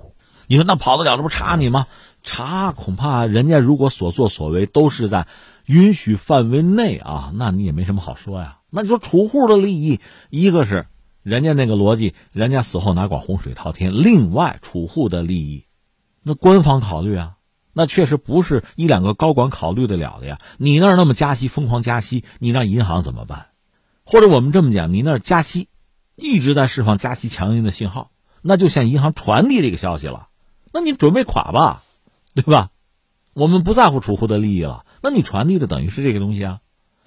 [0.48, 1.16] 你说那跑得了？
[1.16, 1.86] 这不查你吗？
[2.24, 5.28] 查，恐怕人家如果所作所为都是在
[5.68, 8.58] 允许范围内啊，那你也没什么好说呀。
[8.72, 10.00] 那你说储户的利益，
[10.32, 10.88] 一个是
[11.22, 15.66] 人家那个逻辑，人家死后哪管洪水滔天；另外，储户的利益，
[16.24, 17.36] 那官方考虑啊，
[17.74, 20.40] 那确实不是一两个高管考虑得了的呀。
[20.58, 23.46] 你那儿那么加息，疯狂加息，你让银行怎么办？
[24.04, 25.70] 或者我们这么讲，你那儿加息。
[26.16, 30.28] 一直在释放加息强硬的信号，那就向银行传递这个消息了。
[30.74, 31.84] 那你准备垮吧，
[32.34, 32.70] 对吧？
[33.34, 34.86] 我们不在乎储户的利益了。
[35.02, 36.60] 那你传递的等于是这个东西啊。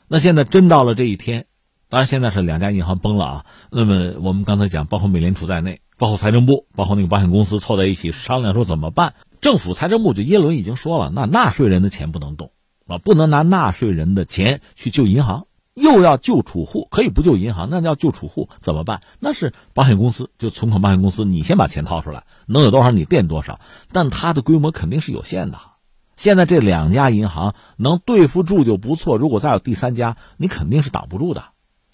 [0.08, 1.46] 那现在真到了这一天，
[1.88, 3.46] 当然现在是两家银行崩了啊。
[3.70, 9.14] 那么我们刚才讲，包括美联储在内，包括财政部，包括那个保险公司凑在一起商量说怎么办。
[9.40, 12.52] 政府财政部就耶伦已经说了，那纳税人的钱不能动
[12.86, 15.46] 啊，不能拿纳税人的钱去救银行。
[15.74, 19.00] 又要救储户，可以不救银行，那要救储户怎么办？
[19.18, 23.58] 那是保险公司，就存款保险公司，你先把钱掏出来，能有多少你垫多少。
[23.90, 25.58] 但它的规模肯定是有限的。
[26.16, 31.46] 现在这两家银行能对付住就不错，如果再有第三家，你肯定是挡不住的，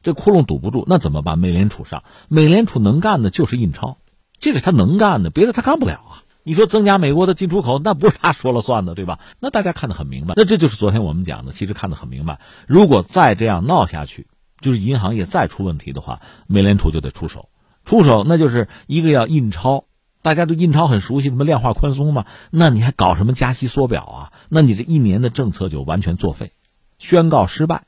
[0.03, 1.39] 这窟窿堵不住，那怎么办？
[1.39, 3.97] 美联储上，美联储能干的就是印钞，
[4.39, 6.23] 这是他能干的，别的他干不了啊。
[6.51, 9.21] 你说增加美国的进出口，那不是他说了算的，对吧？
[9.39, 10.35] 那大家看得很明白。
[10.37, 12.41] 那这就是昨天我们讲的，其实看得很明白。
[12.67, 14.27] 如果再这样闹下去，
[14.61, 17.51] 就是银行业再出问题的话，美联储就得出手。
[17.85, 19.85] 出手那就是一个要印钞，
[20.23, 24.33] 大家对印钞很熟悉，什么量化宽松嘛，那你还搞什么加息缩表啊？
[24.49, 26.51] 那你这一年的政策就完全作废，
[26.99, 27.85] 宣告失败。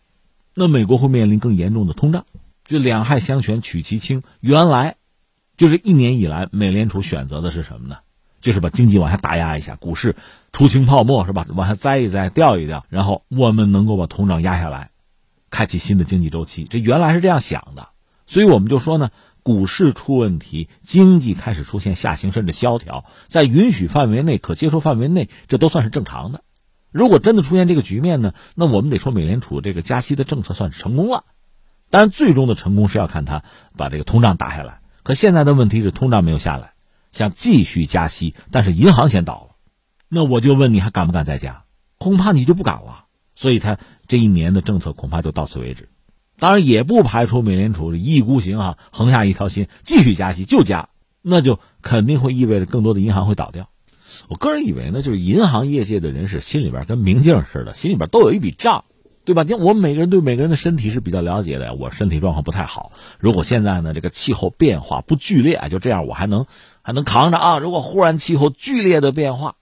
[0.54, 2.26] 那美国会面临更严重的通胀，
[2.64, 4.22] 就两害相权取其轻。
[4.38, 4.98] 原来，
[5.56, 7.96] 就是一年以来，美联储选择的是什么呢？
[8.42, 10.16] 就是把经济往下打压一下，股市
[10.52, 11.46] 出清泡沫是吧？
[11.54, 14.90] 往下栽一栽，掉一掉，然后我们能够把通胀压下来，
[15.48, 16.64] 开启新的经济周期。
[16.64, 17.88] 这原来是这样想的，
[18.26, 19.10] 所以我们就说呢，
[19.42, 26.42] 股市出问题，经济开始出现下行甚至萧条，在允许范围内、可接受范围内，这都算是正常的。
[26.90, 31.24] 如果真的出现这个局面呢，那我们得说美联储这个加息的政策算是成功了。
[31.90, 33.44] 当然，最终的成功是要看它
[33.76, 34.80] 把这个通胀打下来。
[35.02, 36.71] 可现在的问题是通胀没有下来。
[37.12, 39.56] 想继续加息，但是银行先倒了，
[40.08, 41.64] 那我就问你还敢不敢再加？
[41.98, 43.04] 恐怕你就不敢了。
[43.34, 45.88] 所以他这一年的政策恐怕就到此为止。
[46.38, 50.88] 当然也不排除美联储一意孤行啊，横下一条心继续加息就加，
[51.22, 53.68] 那就肯定会意味着更多的银行会倒掉。
[54.28, 58.84] 我个人以为呢，就是银行业界的人士心里边跟明镜似的，心里边都有一笔账。
[59.24, 59.44] 对吧？
[59.44, 61.74] 因为我们每个人对每个人的身体是比较了解的。
[61.74, 66.46] 我身体状况不太好，如果现在呢这个气候变化不剧烈，就这样我还能
[66.82, 67.58] 还能扛着啊。
[67.58, 69.56] 如果忽然气候剧烈的变化，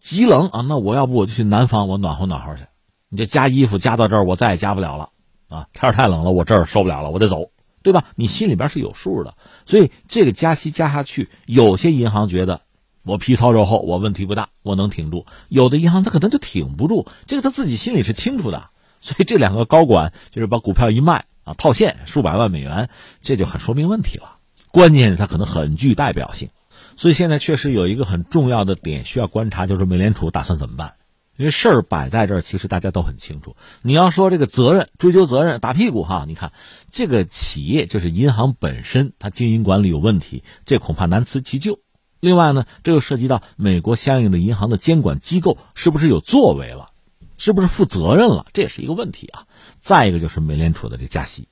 [0.00, 2.62] 极冷啊，那我要不我就去南方，我暖和暖和去。
[3.08, 5.10] 你这加衣服加到这儿，我再也加不了了
[5.48, 5.68] 啊！
[5.72, 7.50] 天太冷了，我这儿受不了了，我得走，
[7.82, 8.04] 对吧？
[8.16, 9.34] 你心里边是有数的。
[9.66, 12.62] 所以这个加息加下去，有些银行觉得
[13.04, 18.70] 我皮糙肉厚，我问题不大，我能挺住；有的银行他可能就挺不住，这个他自己心里是清楚的。
[19.00, 22.88] 所以这两个高管就是把股票一卖啊，套现数百万美元，
[23.20, 24.38] 这就很说明问题了。
[24.74, 26.50] 关键是它可能很具代表性。
[26.96, 30.94] 所以现在确实有一个很重要的点需要观察，就是美联储打算怎么办？
[31.36, 33.54] 因为事儿摆在这儿，其实大家都很清楚。
[33.82, 36.52] 你要说这个责任追究责任打屁股哈，你看
[36.90, 41.78] 这个企业就是银行本身，它经营管理有问题，这恐怕难辞其咎。
[42.18, 46.90] 另外呢，这又涉及到美国相应的银行的监管机构是不是有作为了。
[47.38, 48.46] 是不是负责任了？
[48.52, 49.46] 这也是一个问题啊。
[49.78, 51.46] 再一个就是美联储的这加息，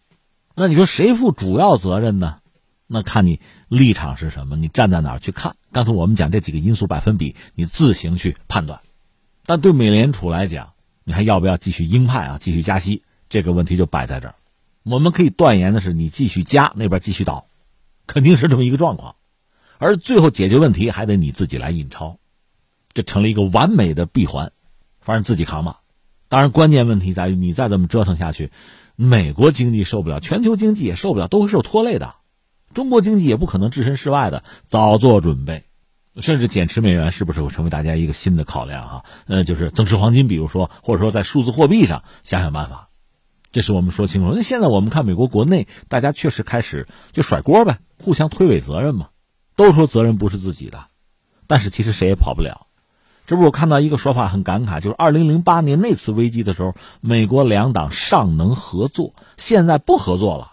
[0.56, 2.38] 那你说谁负主要责任呢？
[2.92, 5.56] 那看你立场是什么，你站在哪儿去看。
[5.72, 8.82] 刚才我们讲这几个因素百分比，你自行去判断。
[9.46, 12.38] 但对美联储来讲，你还要不要继续鹰派啊？
[12.38, 14.34] 继续加息，这个问题就摆在这儿。
[14.82, 17.46] 我们可以断言的是，你继续加，那边继续倒，
[18.06, 19.16] 肯定是这么一个状况。
[19.78, 22.18] 而最后解决问题还得你自己来印钞，
[22.92, 24.52] 这成了一个完美的闭环。
[25.00, 25.78] 反正自己扛吧，
[26.28, 28.52] 当然关键问题在于你再这么折腾下去，
[28.96, 32.16] 美国经济受不了，全球经济也受不了，都会受拖累的。
[32.74, 35.64] 中国经济也不可能置身事外的，早做准备，
[36.16, 39.04] 甚至减持美元是不是会成为大家一个新的考量啊？
[39.26, 42.88] 呃，就是增持黄金，比如说，或者说在数字货币上想想办法，
[43.50, 44.32] 这是我们说清楚。
[44.34, 49.08] 那现在我们看美国国内，大家确实开始就甩锅呗，互相推诿责任嘛，
[49.56, 50.86] 都说责任不是自己的，
[51.46, 52.66] 但是其实谁也跑不了。
[53.26, 60.51] 这不，我看到一个说法很感慨，就是二零零八年那次危机的时候，美国两党尚能合作，现在不合作了，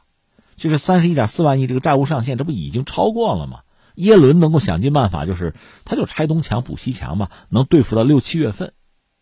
[0.60, 3.62] 就是三十一点四万亿这个债务上限，这不已经超过了吗？
[3.96, 8.74] 耶伦能够想尽办法，就是他就拆东墙补西墙吧，能对付到六七月份，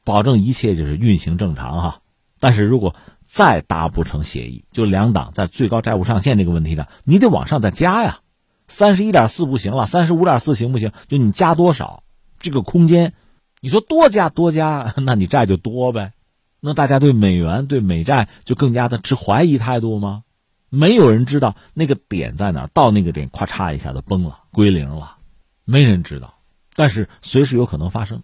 [0.03, 2.01] 保证一切就是运行正常哈。
[2.39, 2.93] 但是如果
[3.25, 8.19] 再达不成协议，就两党在最高债务上限这个问题上，你得往上再加呀，
[8.67, 10.91] 三十一点四不行了，三十五点四行不行？
[11.07, 12.03] 就你加多少，
[12.39, 13.13] 这个空间。
[13.59, 16.13] 你说多加多加，那你债就多呗，
[16.59, 20.21] 那大家对美元对美债就更加的持怀疑态度吗？
[20.69, 25.17] 没有人知道那个点在哪，到那个点咔嚓一下子崩了，归零了，
[25.63, 26.33] 没人知道，
[26.75, 28.23] 但是随时有可能发生，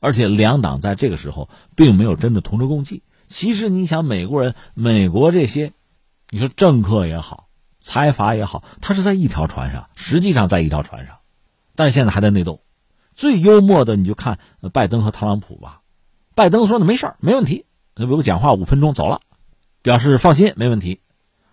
[0.00, 3.02] 而且两党在这个时候并没有真的同舟共济。
[3.26, 5.72] 其实你想，美国人、美国这些，
[6.30, 7.48] 你说政客也好，
[7.80, 11.16] 财阀也好，他是在一条船上，实际上在一条船上，
[11.74, 12.60] 但是现在还在内斗。
[13.14, 14.38] 最幽默的，你就看
[14.72, 15.80] 拜登和特朗普吧。
[16.34, 19.20] 拜登说：“呢没事儿，没问题。”那给我讲话五分钟走了，
[19.82, 21.00] 表示放心，没问题。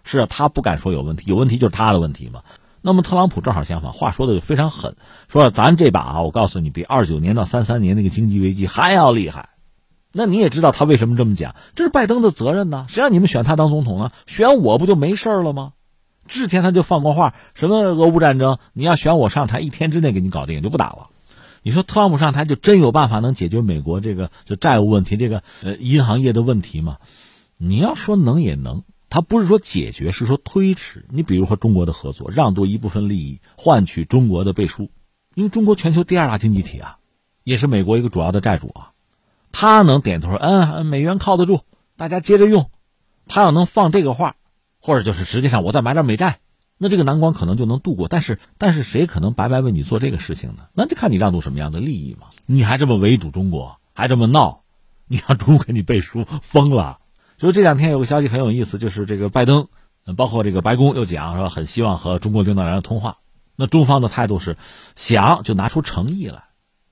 [0.09, 2.41] 是啊，他不敢说有问题，有问题就是他的问题嘛。
[2.81, 4.95] 那么特朗普正好相反，话说的就非常狠，
[5.27, 9.49] 说咱这把啊，我告诉你，比二九年到三三年那个经济危机还要厉害。
[10.11, 12.87] 那你也知道他为什么这么讲，这是拜登的责任呢。
[12.89, 14.11] 谁让你们选他当总统呢？
[14.25, 15.73] 选我不就没事了吗？
[16.27, 21.09] 之前他就放过话，什么俄乌战争，你要选我上台，一天之内给你搞定，就不打了。
[21.61, 26.97] 你说特朗普上台就真有办法能解决美国这个就债务问题，这个呃银行业的问题吗？
[27.57, 31.05] 你要说能也能，他不是说解决，是说推迟。
[31.09, 34.91] 你比如和中国的合作，让渡一部分利益，换取中国的背书，
[35.33, 36.97] 因为中国全球第二大经济体啊，
[37.43, 38.91] 也是美国一个主要的债主啊，
[39.51, 41.61] 他能点头说，嗯，美元靠得住，
[41.97, 42.69] 大家接着用。
[43.27, 44.35] 他要能放这个话，
[44.81, 46.39] 或者就是实际上我再买点美债，
[46.77, 48.07] 那这个难关可能就能度过。
[48.07, 50.67] 但是，但是谁可能白白为你做这个事情呢？
[50.73, 52.27] 那就看你让渡什么样的利益嘛。
[52.45, 54.63] 你还这么围堵中国，还这么闹，
[55.07, 56.98] 你让中国给你背书，疯了。
[57.39, 59.69] 就这两天有个消息很有意思，就是这个拜登，
[60.17, 63.17] 包括这个白宫又讲说很希望和中国领导人通话。
[63.55, 64.57] 那中方的态度是
[64.97, 66.43] 想就拿出诚意来，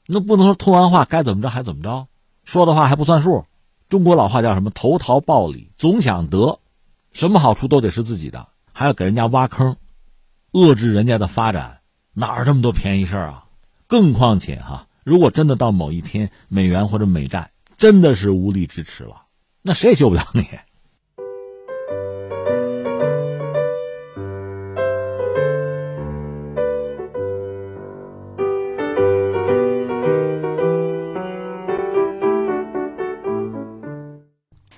[0.08, 2.08] 那不能说通完话该怎么着还怎么着，
[2.46, 3.46] 说的话还不算数。
[3.90, 4.70] 中国老话叫什么？
[4.70, 6.60] 投桃报李，总想得，
[7.12, 9.76] 什么好处都得是自己的，还要给人家挖坑，
[10.54, 11.80] 遏制人家的发展，
[12.14, 13.44] 哪儿这么多便宜事儿啊？
[13.86, 19.24] 更况且哈，如果真的到某一天美元或者美债真的是无力支持了，
[19.62, 20.48] 那谁也救不了你。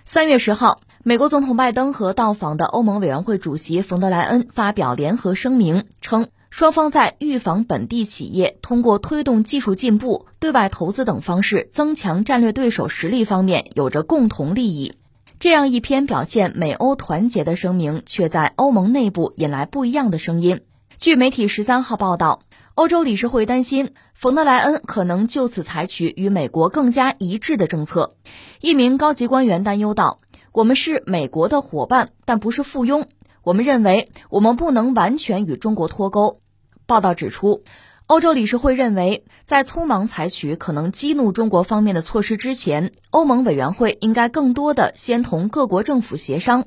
[0.05, 14.95] 三月十号，美国总统拜登和到访的欧盟委员会主席冯德莱恩发表联合声明，称双方在预防本地企业通过推动技术进步、对外投资等方式增强战略对手实力方面有着共同利益。
[15.39, 20.62] 这样一篇表现美欧团结的声明，却在欧盟内部引来不一样的声音。
[20.97, 22.41] 据媒体十三号报道，
[22.73, 28.15] 欧洲理事会担心冯德莱恩可能就此采取与美国更加一致的政策。
[28.59, 30.19] 一名高级官员担忧道
[30.51, 33.05] ：“我们是美国的伙伴，但不是附庸。
[33.49, 36.38] 我们认为我们不能完全与中国脱钩。”
[36.85, 37.63] 报道指出，
[38.05, 46.65] 欧洲理事会认为，在匆忙采取可能激怒中国方面的措施之前，欧盟委员会应该更多的先同各国政府协商。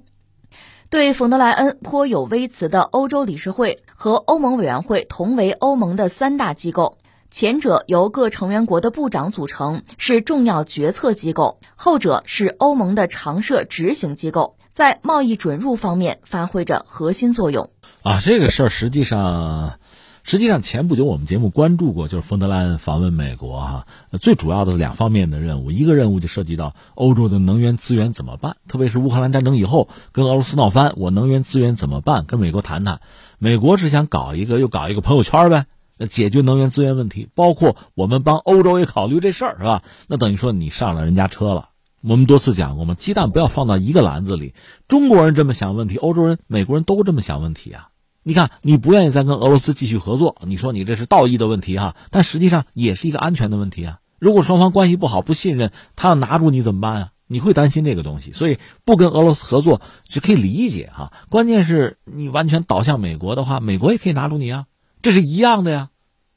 [0.90, 6.98] 对冯德莱恩颇有微词的欧洲理事会和欧盟委员会同为欧盟的三大机构。
[7.30, 17.70] 前者由各成员国的部长组成，是重要决策机构；后者是欧盟的常设执行机构，在贸易准入方面发挥着核心作用。
[18.02, 19.78] 啊，这个事儿实际上，
[20.22, 23.86] 实际上前不久我们节目关注过，就是冯德莱恩访问美国哈，
[24.20, 32.24] 最主要的两方面的任务，一个任务就涉及到欧洲的能源资源怎么办，特别是乌克兰战争以后跟俄罗斯闹翻，我能源资源怎么办？
[32.24, 33.00] 跟美国谈谈，
[33.38, 35.66] 美国是想搞一个又搞一个朋友圈呗。
[36.10, 39.84] 解决能源资源问题，包括我们帮欧洲也考虑这事儿，是吧？
[40.08, 41.68] 那等于说你上了人家车了。
[42.02, 44.54] 我们多次讲过嘛，鸡蛋不要放到一个篮子里。
[44.88, 47.88] 中国人这么想问题，欧洲人、美国人都这么想问题啊。
[48.24, 53.98] 你看，你不愿意再跟俄罗斯继续合作，你说你这是道义的问题哈，但实际上也是一个安全的问题啊。
[54.18, 57.08] 如果双方关系不好、不信任，他要拿住你怎么办啊？
[57.26, 61.12] 你会担心这个东西，所以不跟俄罗斯合作是可以理解哈。
[61.30, 64.66] 关键是你完全倒向美国的话，美国也可以拿住你啊，
[65.00, 65.88] 这是一样的呀。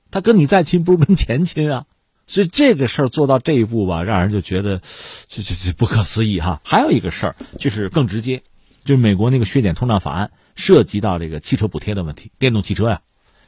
[0.09, 1.85] 他跟你再亲，不如跟前亲啊，
[2.27, 4.81] 所以这个事儿做到这一步吧，让人就觉得，
[5.27, 6.59] 就就就不可思议哈。
[6.63, 8.41] 还有一个事儿就是更直接，
[8.83, 13.01] 就是美国那个削减通胀法案涉及到这个汽车补贴的问题，电动汽车呀，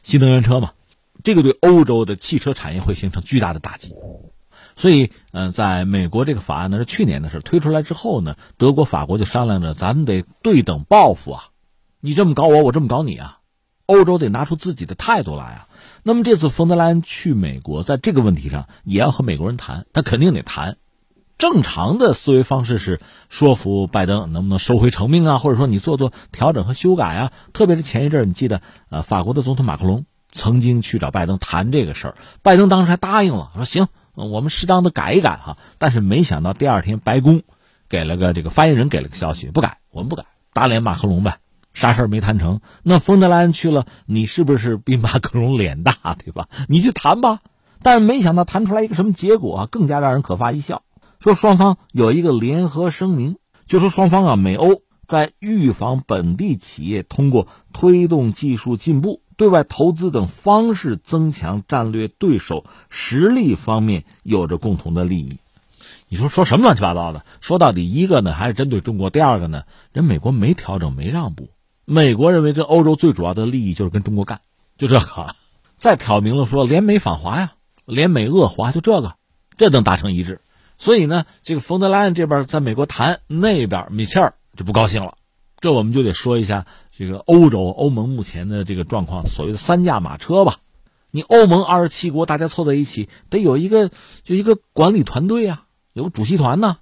[0.03, 0.73] 新能源车嘛，
[1.23, 3.95] 这个对欧洲的汽车产业会形成巨大的打击。
[4.75, 11.49] 所以，嗯，在美国这个法案呢是去年的事推出来之后呢，德国、法国就商量着，咱们得对等报复啊，
[11.99, 13.39] 你这么搞我，我这么搞你啊，
[13.87, 15.67] 欧洲得拿出自己的态度来啊。
[16.07, 20.77] 那么这次冯德莱恩去美国，在这个问题上也要和美国人谈，他肯定得谈。
[21.37, 27.33] 正常的思维方式是说服拜登能不能收回成命啊，或者说你做做调整和修改啊。
[27.51, 35.57] 特别是前一阵你记得，呃，法国的总统马克龙曾经去找拜登谈这个事儿，拜登当时还答应了，说行，我们适当的改一改哈。
[35.77, 37.41] 但是没想到第二天白宫
[37.89, 41.39] 给了个这个发言人给了个消息，不改，我们不改，打脸马克龙呗。
[41.77, 42.59] 啥事儿没谈成？
[42.81, 46.49] 那冯德莱恩去了，你是不是比马克龙脸大，对吧？
[46.67, 47.41] 你去谈吧。
[47.83, 49.67] 但是没想到谈出来一个什么结果？
[49.69, 50.81] 更加让人可发一笑。
[51.19, 53.37] 说双方有一个联合声明，
[53.67, 65.37] 就说双方啊，美欧在预防本地企业通过推动技术进步、对外投资等方式增强战略对手实力方面有着共同的利益。
[66.09, 67.23] 你说说什么乱七八糟的？
[67.39, 71.49] 说到底，一个呢还是针对中国，第二个呢，人美国没调整，没让步。
[71.89, 74.41] 美国认为跟欧洲最主要的利益就是跟中国干，
[74.77, 75.35] 就这个。
[75.77, 77.53] 再挑明了说联美反华呀，
[77.85, 79.15] 联美恶华，就这个，
[79.55, 80.41] 这能达成一致。
[80.77, 85.13] 所以呢，这个冯德莱恩这边在美国谈，那边米切尔就不高兴了。
[85.61, 90.57] 这我们就得说一下这个欧洲欧盟目前的这个状况，所谓的三驾马车吧。
[91.09, 93.91] 你欧盟二十七国大家凑在一起，得有一个
[94.25, 95.63] 就一个管理团队啊，
[95.93, 96.79] 有个主席团呢，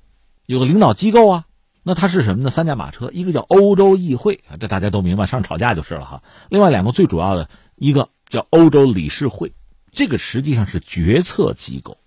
[0.47, 1.45] 有个领导机构啊。
[1.88, 2.49] 那它是什么呢？
[2.49, 6.23] 三驾马车，一个叫欧洲议会，这大家都明白，上吵架就是了哈。
[6.49, 9.53] 另外两个最主要的，一个叫欧洲理事会，
[9.91, 11.99] 这个实际上是决策机构，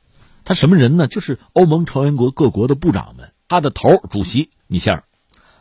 [0.45, 1.07] 它什么人呢？
[1.07, 5.05] 就是欧盟成员国各国的部长们，他的头主席米歇尔，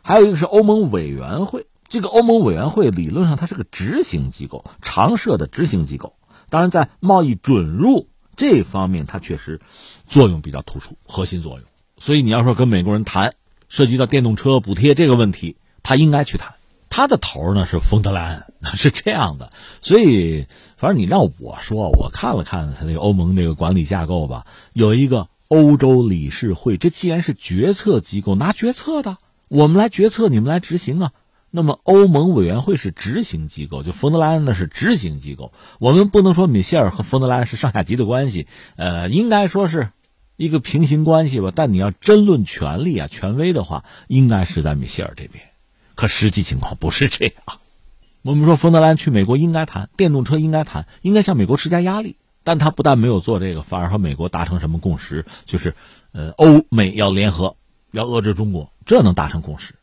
[0.01, 6.15] 还有一个是欧盟委员会，这个欧盟委员会理论上它是个执行机构，常设的执行机构。
[6.49, 9.61] 当然，在贸易准入这方面，它确实
[10.07, 11.67] 作用比较突出，核心作用。
[11.99, 13.35] 所以你要说跟美国人谈
[13.67, 16.53] 涉及到电动车补贴这个问题，他应该去谈。
[16.89, 19.51] 他的头呢是冯德莱恩， 是这样的。
[19.81, 20.47] 所以，
[20.77, 29.17] 反正你让我说，我看了看他那个欧盟这个管理架构吧，有一个欧洲理事会，这既然是决策机构，拿决策的，
[29.49, 31.11] 我们来决策，你们来执行啊。
[31.51, 35.51] 那么欧盟委员会是执行机构，就冯德莱恩呢是执行机构。
[35.79, 38.47] 我们不能说米歇尔和冯德莱恩是上下级的关系，
[38.77, 39.89] 呃，应该说是。
[40.37, 45.43] 一个平行关系吧，但你要争论权力啊、权威的话，应该是在米歇尔这边。
[45.95, 47.33] 可实际情况不是这样。
[48.21, 52.17] 我们说，冯德莱去美国应该谈电动车，应该谈，应该向美国施加压力。
[52.43, 55.25] 但他不但没有做这个，反而和美国达成什么共识？
[55.45, 55.73] 就是，
[56.11, 57.57] 呃，欧美要联合，
[57.91, 59.73] 要遏制中国，这能达成共识。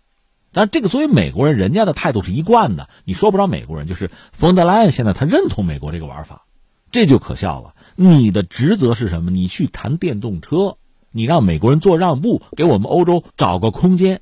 [0.53, 2.89] 但这个作为美国人，人家的态度是一贯的。
[3.05, 6.47] 你说不着美国人，就是冯德莱恩现在他认同美国这个玩法，
[6.93, 7.75] 这就可笑了。
[7.97, 9.31] 你的职责是什么？
[9.31, 10.77] 你去谈电动车，
[11.13, 14.21] 你让美国人做让步，给我们欧洲找个空间，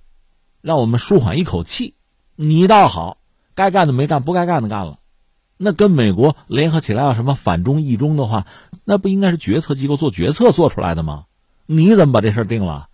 [0.61, 1.95] 让我们舒缓一口气。
[2.37, 3.19] 你倒好，
[3.55, 4.99] 该干的没干，不该干的干了。
[5.57, 8.47] 那跟美国联合起来要什么反中抑中的话，
[8.85, 11.25] 那不应该是决策机构做决策做出来的吗？
[11.67, 12.89] 你怎么把这事定了？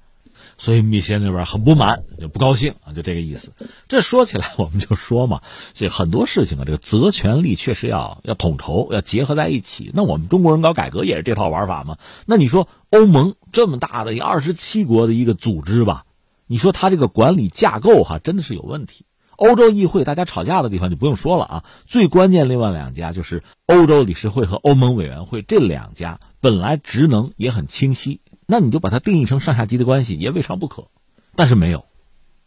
[0.59, 3.53] 所以米歇那边很不满，就不高兴啊，就这个意思。
[3.87, 5.41] 这说起来，我们就说嘛，
[5.73, 9.93] 这很多事情啊，这个责权利确实要要统筹，要结合在一起。
[9.95, 11.97] 那我们中国人搞改革也是这套玩法嘛。
[12.27, 16.05] 那你说欧盟这么大的一二十七国的一个组织吧，
[16.49, 19.05] 你说它这个管理架构哈，真的是有问题。
[19.37, 28.21] 欧洲议会大家吵架的地方就不用说了啊，最关键另外两家就是欧洲理事会和欧盟委员会这两家，本来职能也很清晰。
[28.51, 30.89] 那你就把它定义成上下级的关系也未尝不可，
[31.37, 31.85] 但是没有，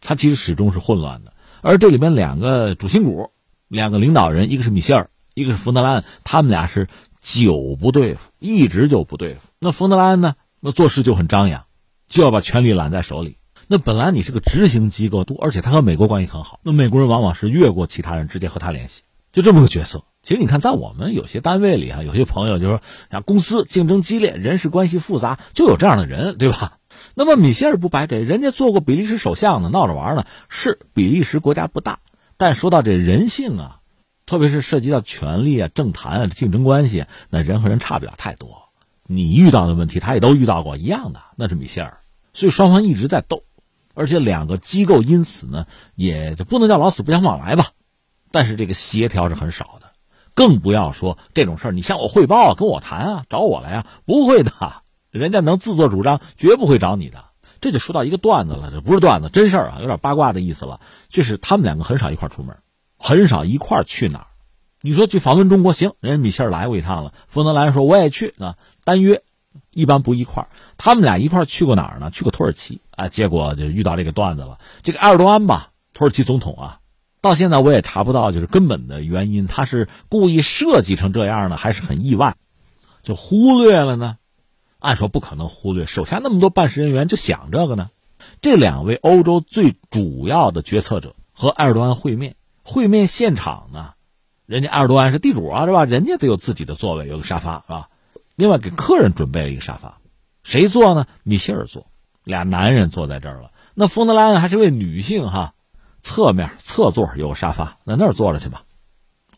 [0.00, 1.32] 它其实始终是混乱的。
[1.60, 3.30] 而这里面两个主心骨，
[3.68, 6.88] 两个领导人，一个是米歇尔，一个是冯德莱恩，他们俩是
[7.20, 9.42] 久不对付，一直就不对付。
[9.60, 11.66] 那冯德莱恩呢，那做事就很张扬，
[12.08, 13.36] 就要把权力揽在手里。
[13.68, 20.02] 那本来你是个执行机构，而且他和美国关系很好，那美国人往往是越过其他人直接和他联系，就这么个角色。
[20.22, 26.78] 其实你看，在我们有些单位里啊，有些朋友就说，像公司竞争激烈，人事关系复杂，就有这样的人，对吧？
[27.16, 30.24] 那么米歇尔不白给，人家做过比利时首相呢，闹着玩呢。
[30.48, 31.98] 是比利时国家不大，
[32.36, 33.80] 但说到这人性啊，
[34.24, 38.68] 特别是涉及到权力啊、政坛啊、竞争关系，那人和人差不了太多。
[39.08, 41.98] 你遇到的问题，他也都遇到过一样的，那是米歇尔。
[42.32, 43.42] 所以双方一直在斗，
[43.92, 45.66] 而且两个机构因此呢，
[45.96, 47.70] 也就不能叫老死不相往来吧，
[48.30, 49.81] 但是这个协调是很少的。
[50.34, 54.52] 更不要说这种事儿，你向我汇报啊，跟我谈啊，找我来呀，不会的，
[55.10, 57.24] 人家能自作主张，绝不会找你的。
[57.60, 60.80] 这就说到一个段子了，这不是段子，真事儿啊，有点八卦的意思了。
[61.08, 62.56] 就是他们两个很少一块出门，
[62.98, 64.26] 很少一块去哪儿。
[64.80, 69.22] 你说去访问中国行，人家米歇尔来过一趟了，冯德莱恩说我也去啊，单约，
[69.72, 72.10] 一般不一块他们俩一块去过哪儿呢？
[72.10, 74.58] 去过土耳其啊，结果就遇到这个段子了。
[74.82, 76.80] 这个埃尔多安吧，土耳其总统啊。
[77.22, 82.36] 到现在我也查不到，就是根本的原因，他是故意设计成这样呢，还是很意外，
[83.04, 84.18] 就忽略了呢？
[84.80, 87.90] 按说不可能忽略，手下那么多办事人员就想这个呢。
[88.40, 93.92] 这两位欧洲最主要的决策者和埃尔多安会面，会面现场呢，
[94.44, 95.84] 人家埃尔多安是地主啊，是吧？
[95.84, 97.88] 人家得有自己的座位，有个沙发，是吧？
[98.34, 99.98] 另外给客人准备了一个沙发，
[100.42, 101.06] 谁坐呢？
[101.22, 101.86] 米歇尔坐，
[102.24, 103.52] 俩男人坐在这儿了。
[103.74, 105.54] 那冯德莱恩还是位女性哈。
[106.02, 108.64] 侧面侧座有个沙发，在那儿坐着去吧。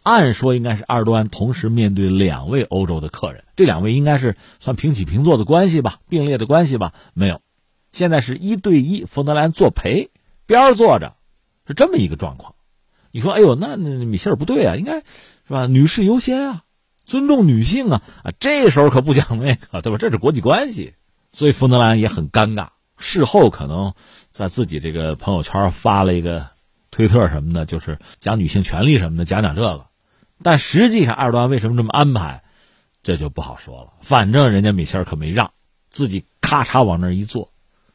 [0.03, 6.93] 按说应该是埃尔多安同时面对两位欧洲的客人，这两位应该是算平起平坐的关系吧，并列的关系吧？
[7.15, 7.41] 没有，
[7.91, 10.11] 现在是一对一，冯德莱恩作陪，
[10.45, 11.15] 边坐着，
[11.67, 12.55] 是这么一个状况。
[13.12, 14.97] 你说，哎呦，那那米歇尔不对啊，应该
[15.47, 15.67] 是吧？
[15.67, 16.62] 女士优先啊，
[17.07, 18.33] 尊重女性啊啊！
[18.39, 19.97] 这时候可不讲那个，对吧？
[19.99, 20.95] 这是国际关系，
[21.33, 22.69] 所以冯德莱恩也很尴尬。
[22.99, 23.95] 事后可能
[24.31, 26.53] 在自己这个朋友圈发了一个。
[26.95, 29.87] 推特什么的，就是讲女性权利什么的，讲讲这个。
[30.45, 32.45] 但实际上，二端为什么这么安排，
[33.03, 33.95] 这就不好说了。
[34.01, 35.51] 反正人家米歇尔可没让，
[35.91, 37.51] 自己咔嚓往那儿一坐，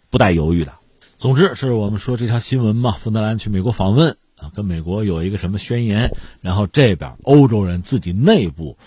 [0.10, 0.74] 不带犹豫的。
[1.16, 2.91] 总之，是我们说这条新闻嘛。
[3.00, 8.78] 冯德兰去美国访问啊，跟美国有一个什么宣言，然后这边欧洲人自己内部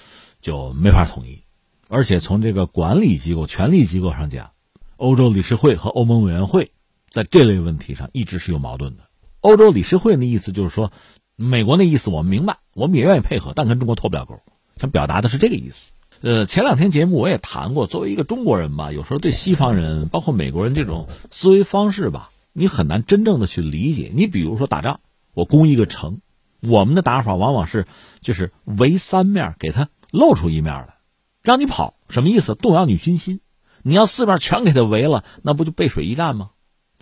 [0.43, 1.43] 就没法统一，
[1.89, 4.51] 而且从这个管理机构、权力机构上讲，
[4.97, 6.71] 欧洲理事会和欧盟委员会
[7.09, 9.05] 在这类问题上一直是有矛盾的。
[9.43, 10.93] 欧洲理事会那意思就是说，
[11.37, 14.41] 美国那意思我们明白，我们也愿意配合，但跟中国脱不了钩，
[14.77, 15.93] 想表达的是这个意思。
[16.21, 24.13] 呃，前两天节目我也谈过，作为一个中国人吧，有时候对西方人，包括美国人这种思维方式吧，你很难真正的去理解。
[24.15, 25.01] 你比如说打仗，
[25.35, 26.21] 我攻一个城，
[26.61, 27.87] 我们的打法往往是
[28.21, 30.95] 就是围三面，给他露出一面来，
[31.43, 32.55] 让你跑，什么意思？
[32.55, 33.41] 动摇你军心。
[33.83, 36.51] 你要四面全给他围了，那不就背水一战吗？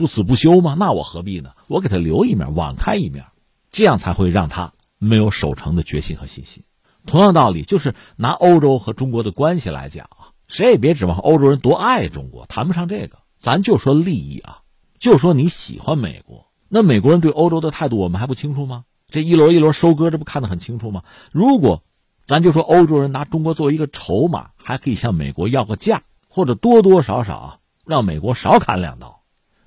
[0.00, 0.76] 不死不休吗？
[0.78, 1.50] 那我何必呢？
[1.68, 3.26] 我给他留一面，网开一面，
[3.70, 6.64] 这样才会让他没有守城的决心和信心。
[7.04, 13.18] 同样道理，就是拿欧洲和中国的关系来讲啊，谁也别指望欧洲人多爱中国，谈不上这个。
[13.38, 14.62] 咱就说利益啊，
[14.98, 18.84] 就说你喜欢美国，那美国人对欧洲的态度我们还不清楚吗？
[19.10, 21.02] 这一轮一轮收割，这不看得很清楚吗？
[21.30, 21.82] 如果
[22.24, 29.19] 咱就说欧洲人拿中国作为一个筹码，还可以向美国要个价，或者多多少少让美国少砍两刀。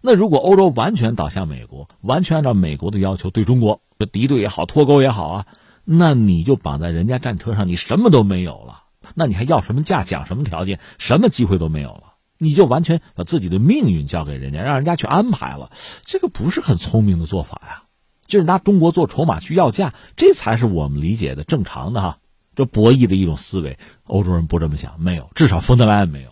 [0.05, 5.45] 那如果欧洲完全倒向美国，完全按照美国的要求对中国的敌对也好、脱钩也好啊，
[5.85, 8.83] 那你就绑在人家战车上，你什么都没有了。
[9.15, 10.81] 那你还要什么价、讲什么条件？
[10.97, 15.71] 什么机会都没有了，你就完全把自己的命运交给人家，让人家去安排了。
[16.03, 17.83] 这个不是很聪明的做法呀，
[18.27, 22.17] 就是拿中国做筹码去要价，这才是我们理解的正常的哈，
[22.55, 23.79] 这博弈的一种思维。
[24.03, 26.31] 欧洲人不这么想，没有，至少冯德莱恩没有。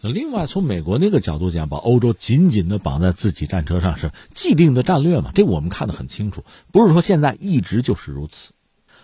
[0.00, 5.32] 另外，从美国那个角度讲，把欧洲紧紧的绑在自己战车上是既定的战略嘛？
[5.34, 8.52] 这我们看得很清楚，不是说现在一直就是如此。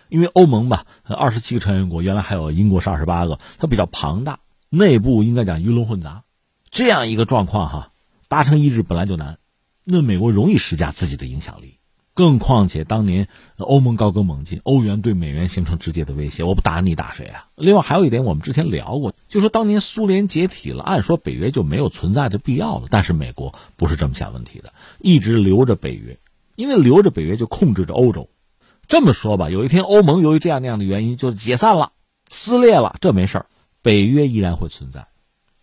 [0.07, 4.39] 因为欧盟吧，二十七个成员国，原来还有英国是二十八个，它比较庞大，
[4.69, 6.23] 内部应该讲鱼龙混杂，
[6.69, 7.91] 这样一个状况哈，
[8.29, 9.39] 达成一致本来就难，
[9.83, 11.79] 那美国容易施加自己的影响力。
[12.15, 17.49] 更况且当年欧盟高歌猛进，欧元对美元形成直接的威胁，我不打你打谁啊？
[17.55, 26.17] 另外还有一点，我们之前聊过，就说当年苏联解体了，按说北约就没有存在的必要了，但是美国不是这么想问题的，一直留着北约，
[26.55, 28.29] 因为留着北约就控制着欧洲。
[28.87, 31.91] 这么说吧，有一天欧盟由于这样那样的原因就解散了、
[32.29, 33.47] 撕裂了，这没事儿，
[33.81, 35.07] 北约依然会存在，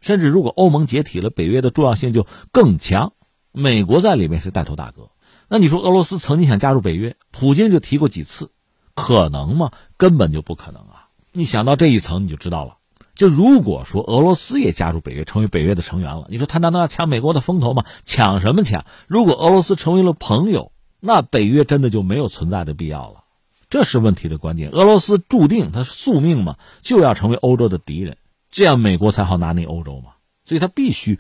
[0.03, 3.15] 甚至如果欧盟解体了，北约的重要性就更强，
[3.53, 5.09] 美国在里面是带头大哥。
[5.53, 8.51] 那你说俄罗斯曾经想加入北约，普京就提过几次，
[8.95, 9.71] 可能吗？
[9.99, 11.11] 根本就不可能啊！
[11.31, 12.79] 你想到这一层，你就知道了。
[13.15, 17.85] 就如果说俄罗斯也加入北约，成为北约的成员了，你说他难道要抢美国的风头吗？
[18.03, 18.87] 抢什么抢？
[19.07, 23.25] 如果俄罗斯成为了朋友，那北约真的就没有存在的必要了。
[23.69, 24.71] 这是问题的关键。
[24.71, 28.17] 俄罗斯注定他宿命嘛，就要成为欧洲的敌人，
[28.51, 30.13] 这样美国才好拿捏欧洲嘛。
[30.47, 31.19] 所以他必须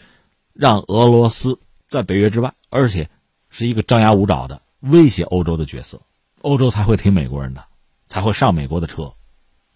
[0.55, 3.11] 让俄罗斯在北约之外，而且。
[3.53, 6.01] 是一个张牙舞爪的威胁欧洲的角色，
[6.41, 7.67] 欧洲才会听美国人的，
[8.09, 9.13] 才会上美国的车，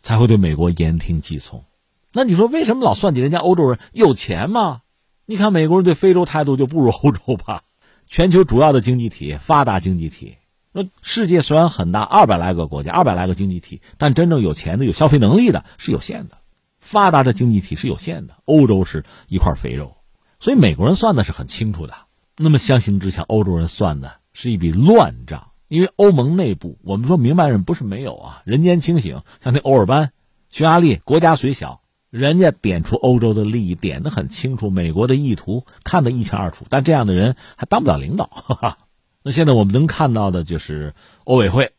[0.01, 1.63] 才会对美国言听计从。
[2.11, 4.81] 那你说为什么老算计人家欧洲人有钱吗？
[5.27, 7.65] 你看美国人对非洲态度就不如欧洲吧？
[8.09, 10.39] 全球主要的经济体、发达经济体，
[10.73, 16.39] 那世界虽然很大，二百来个国家、二百来个经济体，但真正有钱的、有消费能力的是有限的，
[16.81, 18.37] 发达的经济体是有限的。
[18.47, 19.97] 欧洲是一块肥肉，
[20.41, 22.06] 所以美国人算的是很清楚的。
[22.37, 25.49] 那么相形之下，欧洲人算的是一笔乱账。
[25.69, 30.13] 因为欧盟内部，我们说明白人不是没有啊，人间清醒，像那欧尔班、
[30.49, 36.67] 匈牙利，国家虽小，人家点出欧洲的利益，点的很清楚，美国的意图看得一清二楚。
[36.71, 38.27] 但这样的人还当不了领导。
[38.27, 38.79] 哈哈。
[39.25, 41.73] 那现在我们能看到的就是欧委会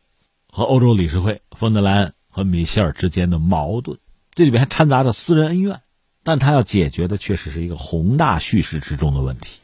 [0.52, 3.98] 和欧洲理事会，冯德莱恩和米歇尔之间的矛盾，
[4.34, 5.80] 这里边还掺杂着私人恩怨，
[6.22, 9.60] 但他要解决的确实是一个宏大叙事之中的问题。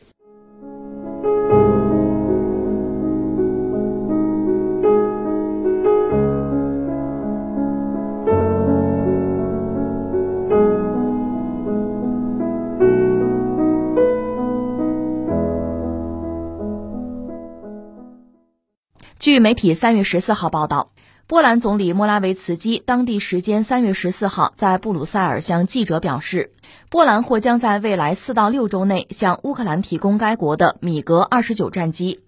[19.18, 20.90] 据媒体三月十四号报道，
[21.26, 26.52] 波兰总理莫拉维茨基当地时间三月十四号在布鲁塞尔向记者表示，
[26.90, 32.20] 波兰或将在未来四到六周内向乌克兰提供该国的米格二十九战机。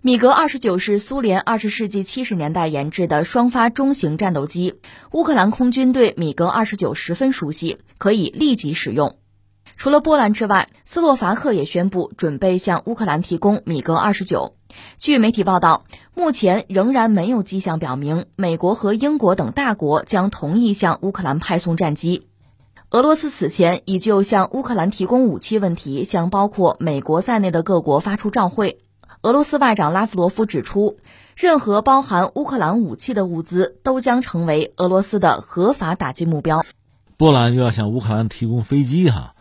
[0.00, 4.80] 米格二十九是苏联二十世纪七十年代研制的双发中型战斗机，
[5.12, 9.18] 乌克兰空军对米格二十九十分熟悉，可以立即使用。
[9.76, 14.56] 除了波兰之外，斯洛伐克也宣布准备向乌克兰提供米格二十九。
[14.96, 22.26] 据媒体报道，目前仍然没有迹象表明美国和英国等大国将同意向乌克兰派送战机。
[22.90, 28.80] 俄罗斯此前已就向乌克兰提供武器问题向包括美国在内的各国发出照会。
[29.22, 30.96] 俄罗斯外长拉夫罗夫指出，
[31.36, 36.64] 任何包含乌克兰武器的物资都将成为俄罗斯的合法打击目标。
[37.16, 39.34] 波兰又要向乌克兰提供飞机，哈。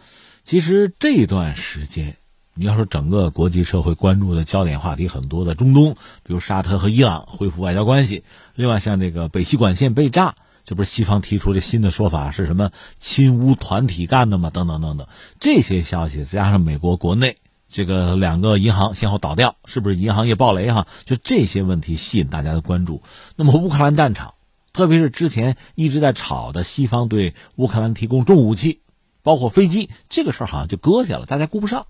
[0.44, 2.18] 其实这段时间，
[2.60, 10.36] 你要说整个国际社会关注的焦点话题很多，在中东，比如沙特和伊朗恢复外交关系；另外像这个北溪管线被炸，
[10.66, 14.50] 这不是西方提出的新的说法是什么亲乌团体干的吗？
[14.50, 15.08] 等等等等，
[15.40, 17.38] 这些消息加上美国国内
[17.70, 20.86] 这个两个银行先后倒掉，是不是银行业暴雷哈？
[21.06, 23.02] 就这些问题吸引大家的关注。
[23.38, 24.34] 那么乌克兰战场，
[24.74, 28.82] 特别是之前一直在吵的西方对乌克兰提供重武器，
[29.24, 31.88] 包括飞机，这个事儿好像就搁下了，大家顾不上。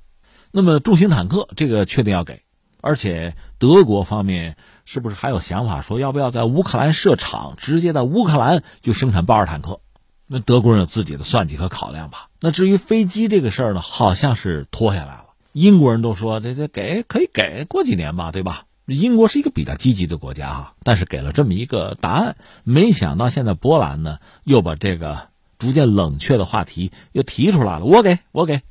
[0.51, 2.41] 那么重型坦克这个确定要给，
[2.81, 9.81] 而且德国方面是不是还有想法说要不要在乌克兰设厂，直接在乌克兰就生产豹二坦克？
[10.25, 12.29] 那德国人有自己的算计和考量吧。
[12.39, 15.25] 那至于飞机这个事儿呢，好像是拖下来了。
[15.53, 18.65] 英国人都说这这给可以给过几年吧，对吧？
[18.85, 25.27] 英国是一个比较积极的国家哈，但是给了这么一个答案，没想到现在波兰呢又把这个
[25.59, 27.85] 逐渐冷却的话题又提出来了。
[27.85, 28.61] 我给我给。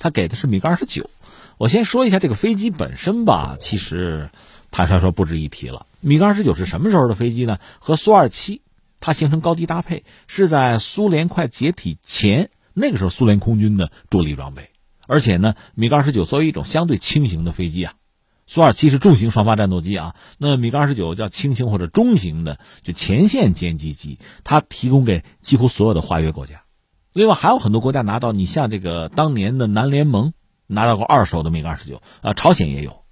[0.00, 1.10] 他给的是米格二十九，
[1.58, 3.56] 我先说一下这个飞机本身吧。
[3.60, 4.30] 其实，
[4.70, 5.86] 坦率说不值一提了。
[6.00, 7.58] 米格二十九是什么时候的飞机呢？
[7.78, 8.62] 和苏二七
[8.98, 14.70] 它形成高低搭配，是在苏联快解体前，那个时候苏联空军的主力装备。
[15.06, 17.92] 而且呢，米格二十九作为一种相对轻型的飞机啊，
[18.46, 26.62] 苏二七是重型双发战斗机啊，那米格二十九叫轻型或者中型的，就前线歼击机，它提供给几乎所有的华约国家。
[27.12, 30.32] 另外还有很多国家拿到，你像这个当年的南联盟
[30.66, 33.02] 拿到过二手的米格二十九啊，朝鲜也有，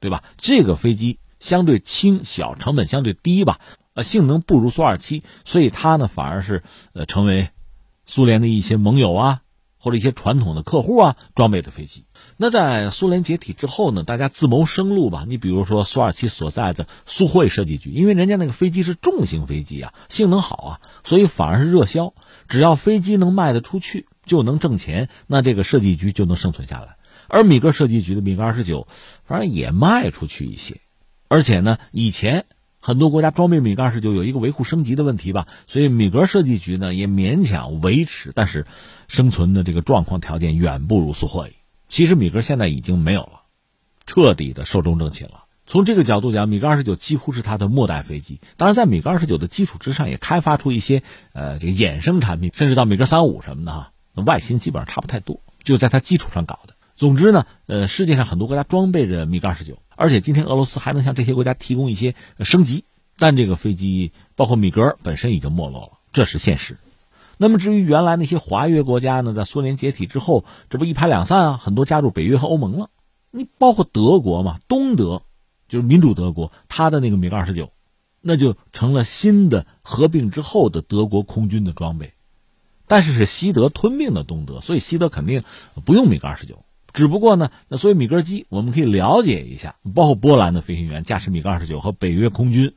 [0.00, 0.22] 对吧？
[0.36, 3.58] 这个飞机相对轻小，成本相对低吧，
[3.94, 7.48] 呃，性能不如苏二七，所以它呢反而是呃成为
[8.04, 9.40] 苏联的一些盟友啊，
[9.78, 12.04] 或者一些传统的客户啊装备的飞机。
[12.36, 15.24] 那在苏联解体之后呢，大家自谋生路吧。
[15.26, 22.12] 你比如说苏二七所在的苏霍设计局，因为人家那个飞机是重型飞机啊，性能好啊，所以反而是热销。
[22.48, 26.96] 只要飞机能卖得出去，就能挣钱，那这个设计局就能生存下来。
[27.28, 28.88] 而米格设计局的米格二十九，
[29.24, 30.80] 反正也卖出去一些。
[31.28, 32.46] 而且呢，以前
[32.80, 38.66] 很多国家装备米格二十九有一个维护升级的问题吧，所以米格设计局呢也勉强维持，但是
[39.08, 41.52] 生存的这个状况条件远不如苏霍伊。
[41.90, 43.42] 其实米格现在已经没有了，
[44.06, 45.44] 彻底的寿终正寝了。
[45.68, 48.40] 从这个角度讲，米格二十九几乎是它的末代飞机。
[48.56, 51.02] 当然，在米格二十九的基础之上，也开发出一些
[51.34, 56.72] 呃这个衍生产品，甚至到米格三五什么的哈，那外形基本上差不太多，就在它基础上搞的。
[56.96, 62.84] 总之呢，呃，世界上很多国家装备着米格二十九，而且今天俄罗斯还能向这些国家提供一些升级。
[63.18, 66.78] 但这个飞机，包括米格本身已经没落了，这是现实。
[67.36, 72.88] 那么至于原来那些华约国家呢，在苏联解体之后，这不一拍两散啊，很多加入北约和欧盟了。
[73.30, 75.20] 你包括德国嘛，东德。
[75.68, 77.70] 就是民主德国，他的那个米格二十九，
[78.20, 82.14] 那就成了新的合并之后的德国空军的装备，
[82.86, 85.44] 但是是西德吞并的东德，所以西德肯定
[85.84, 86.64] 不用米格二十九。
[86.94, 92.74] 只不过呢，那所以米格机我们可以了解一下，包括波兰的飞行员驾驶米格二十九和北约空军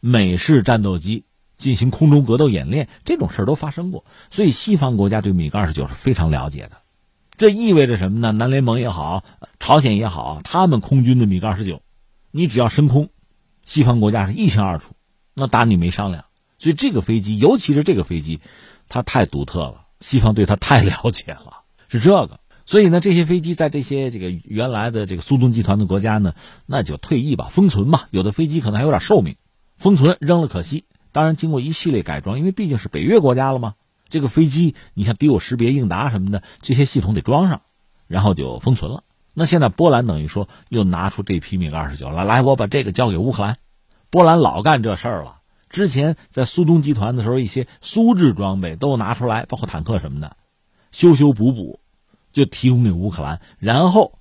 [0.00, 1.24] 美式战斗机
[1.56, 6.78] 进行空中格斗演练，这种事儿都发生过，所以西方国家对米格二十九是非常了解的。
[7.36, 8.32] 这意味着什么呢？
[8.32, 9.24] 南联盟也好，
[9.60, 11.82] 朝鲜也好，他们空军的米格二十九。
[12.30, 13.10] 你只要升空，
[13.64, 14.94] 西方国家是一清二楚，
[15.34, 16.24] 那打你没商量。
[16.58, 18.40] 所以这个飞机，尤其是这个飞机，
[18.88, 22.40] 它太独特了，西方对它太 了解了，是这个。
[22.66, 26.34] 所以呢，这些飞机在这些这个原来的这个苏东集团的国家呢，
[26.66, 28.06] 那就退役吧，封存吧。
[28.10, 29.36] 有的飞机可能还有点寿命，
[29.76, 30.84] 封存扔了可惜。
[31.10, 33.74] 当然，经过一系列改装，因为毕竟是北约国家了嘛，
[34.08, 37.62] 这个飞机你像敌我识别、应答什么的这些系统得装上，
[38.06, 39.02] 然后就封存了。
[39.32, 43.58] 那现在波兰等于说又拿出这批米格二十九了，来，我把这个交给乌克兰。
[44.10, 45.36] 波兰老干这事儿了，
[45.68, 50.36] 之前在苏东集团的时候，一些苏制装备都拿出来，包括坦克什么的，
[50.90, 51.78] 修修补补，
[52.32, 54.18] 就提供给乌克兰，然后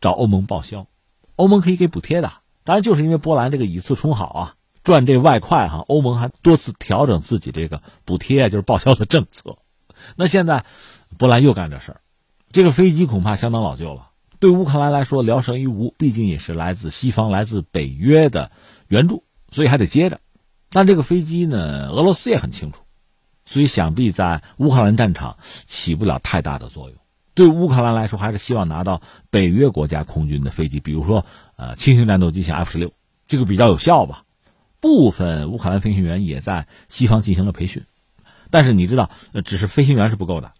[0.00, 0.86] 找欧盟报销，
[1.36, 2.30] 欧盟可以给补贴的。
[2.62, 4.54] 当然，就是因为波兰这个以次充好啊，
[4.84, 9.56] 赚这外快哈，欧盟还多次调整自己这个补贴，就是报销的政策。
[10.16, 10.66] 那现在
[11.16, 12.00] 波兰又干这事儿，
[12.52, 14.09] 这个飞机恐怕相当老旧了。
[14.40, 18.50] 对乌克兰来说，聊胜于无，毕竟也是来自西方、来自北约的
[18.88, 19.22] 援助，
[19.52, 20.18] 所以还得接着。
[20.70, 22.82] 但这个飞机呢，俄罗斯也很清楚，
[23.44, 25.36] 所以想必在乌克兰战场
[25.66, 26.98] 起不了太大的作用。
[27.34, 31.26] 对乌克兰来说，还是希望拿到北约国家空军的飞机，比如说
[31.56, 32.92] 呃轻型战斗机，像 F 十六，
[33.26, 34.24] 这个比较有效吧。
[34.80, 37.84] 部分乌克兰飞行员也在西方进行了培训，
[38.50, 39.10] 但是你知道，
[39.44, 40.52] 只是飞行员是不够的，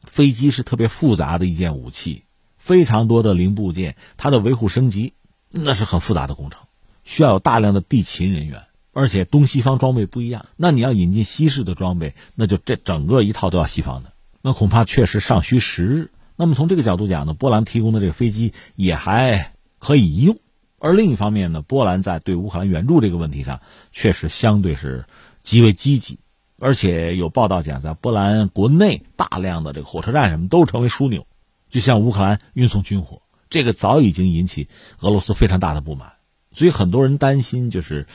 [0.00, 2.22] 飞机是特别复杂的一件武器。
[2.66, 5.14] 非常多的零部件，它的维护升级
[5.52, 6.62] 那是很复杂的工程，
[7.04, 10.46] 需要有大量的地勤人员，而且东西方装备不一样。
[10.56, 14.12] 那你要引进西式的装备，那就这整个一套都要西方的，
[14.42, 16.10] 那恐怕确实尚需时日。
[16.34, 20.36] 那么从这个角度讲呢，波兰提供的这个飞机也还可以一用。
[20.80, 23.60] 而另一方面呢，波兰在对乌克兰援助这个问题上，
[23.92, 25.04] 确实相对是
[25.44, 26.18] 极为积极，
[26.58, 31.28] 而且有报道讲，在波兰国内大量的这个火车站什么都成为枢纽。
[31.76, 33.20] 就向乌克兰运送军火，
[33.50, 34.68] 这个早已经引起
[35.00, 36.14] 俄罗斯非常大的不满，
[36.50, 38.06] 所以很多人担心，就是，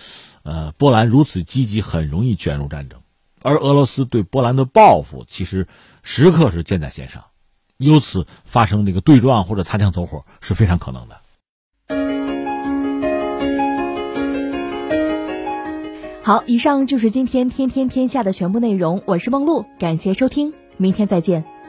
[0.41, 3.01] 呃，波兰如此积极，很容易卷入战争，
[3.43, 5.67] 而俄罗斯对波兰的报复，其实
[6.01, 7.25] 时刻是箭在弦上，
[7.77, 11.21] 由此发生这个对撞或者擦枪走火是非常可能的。
[16.23, 21.60] 好，以上就是今天天天天下的全部内容，我是梦露，感谢收听，明天再见。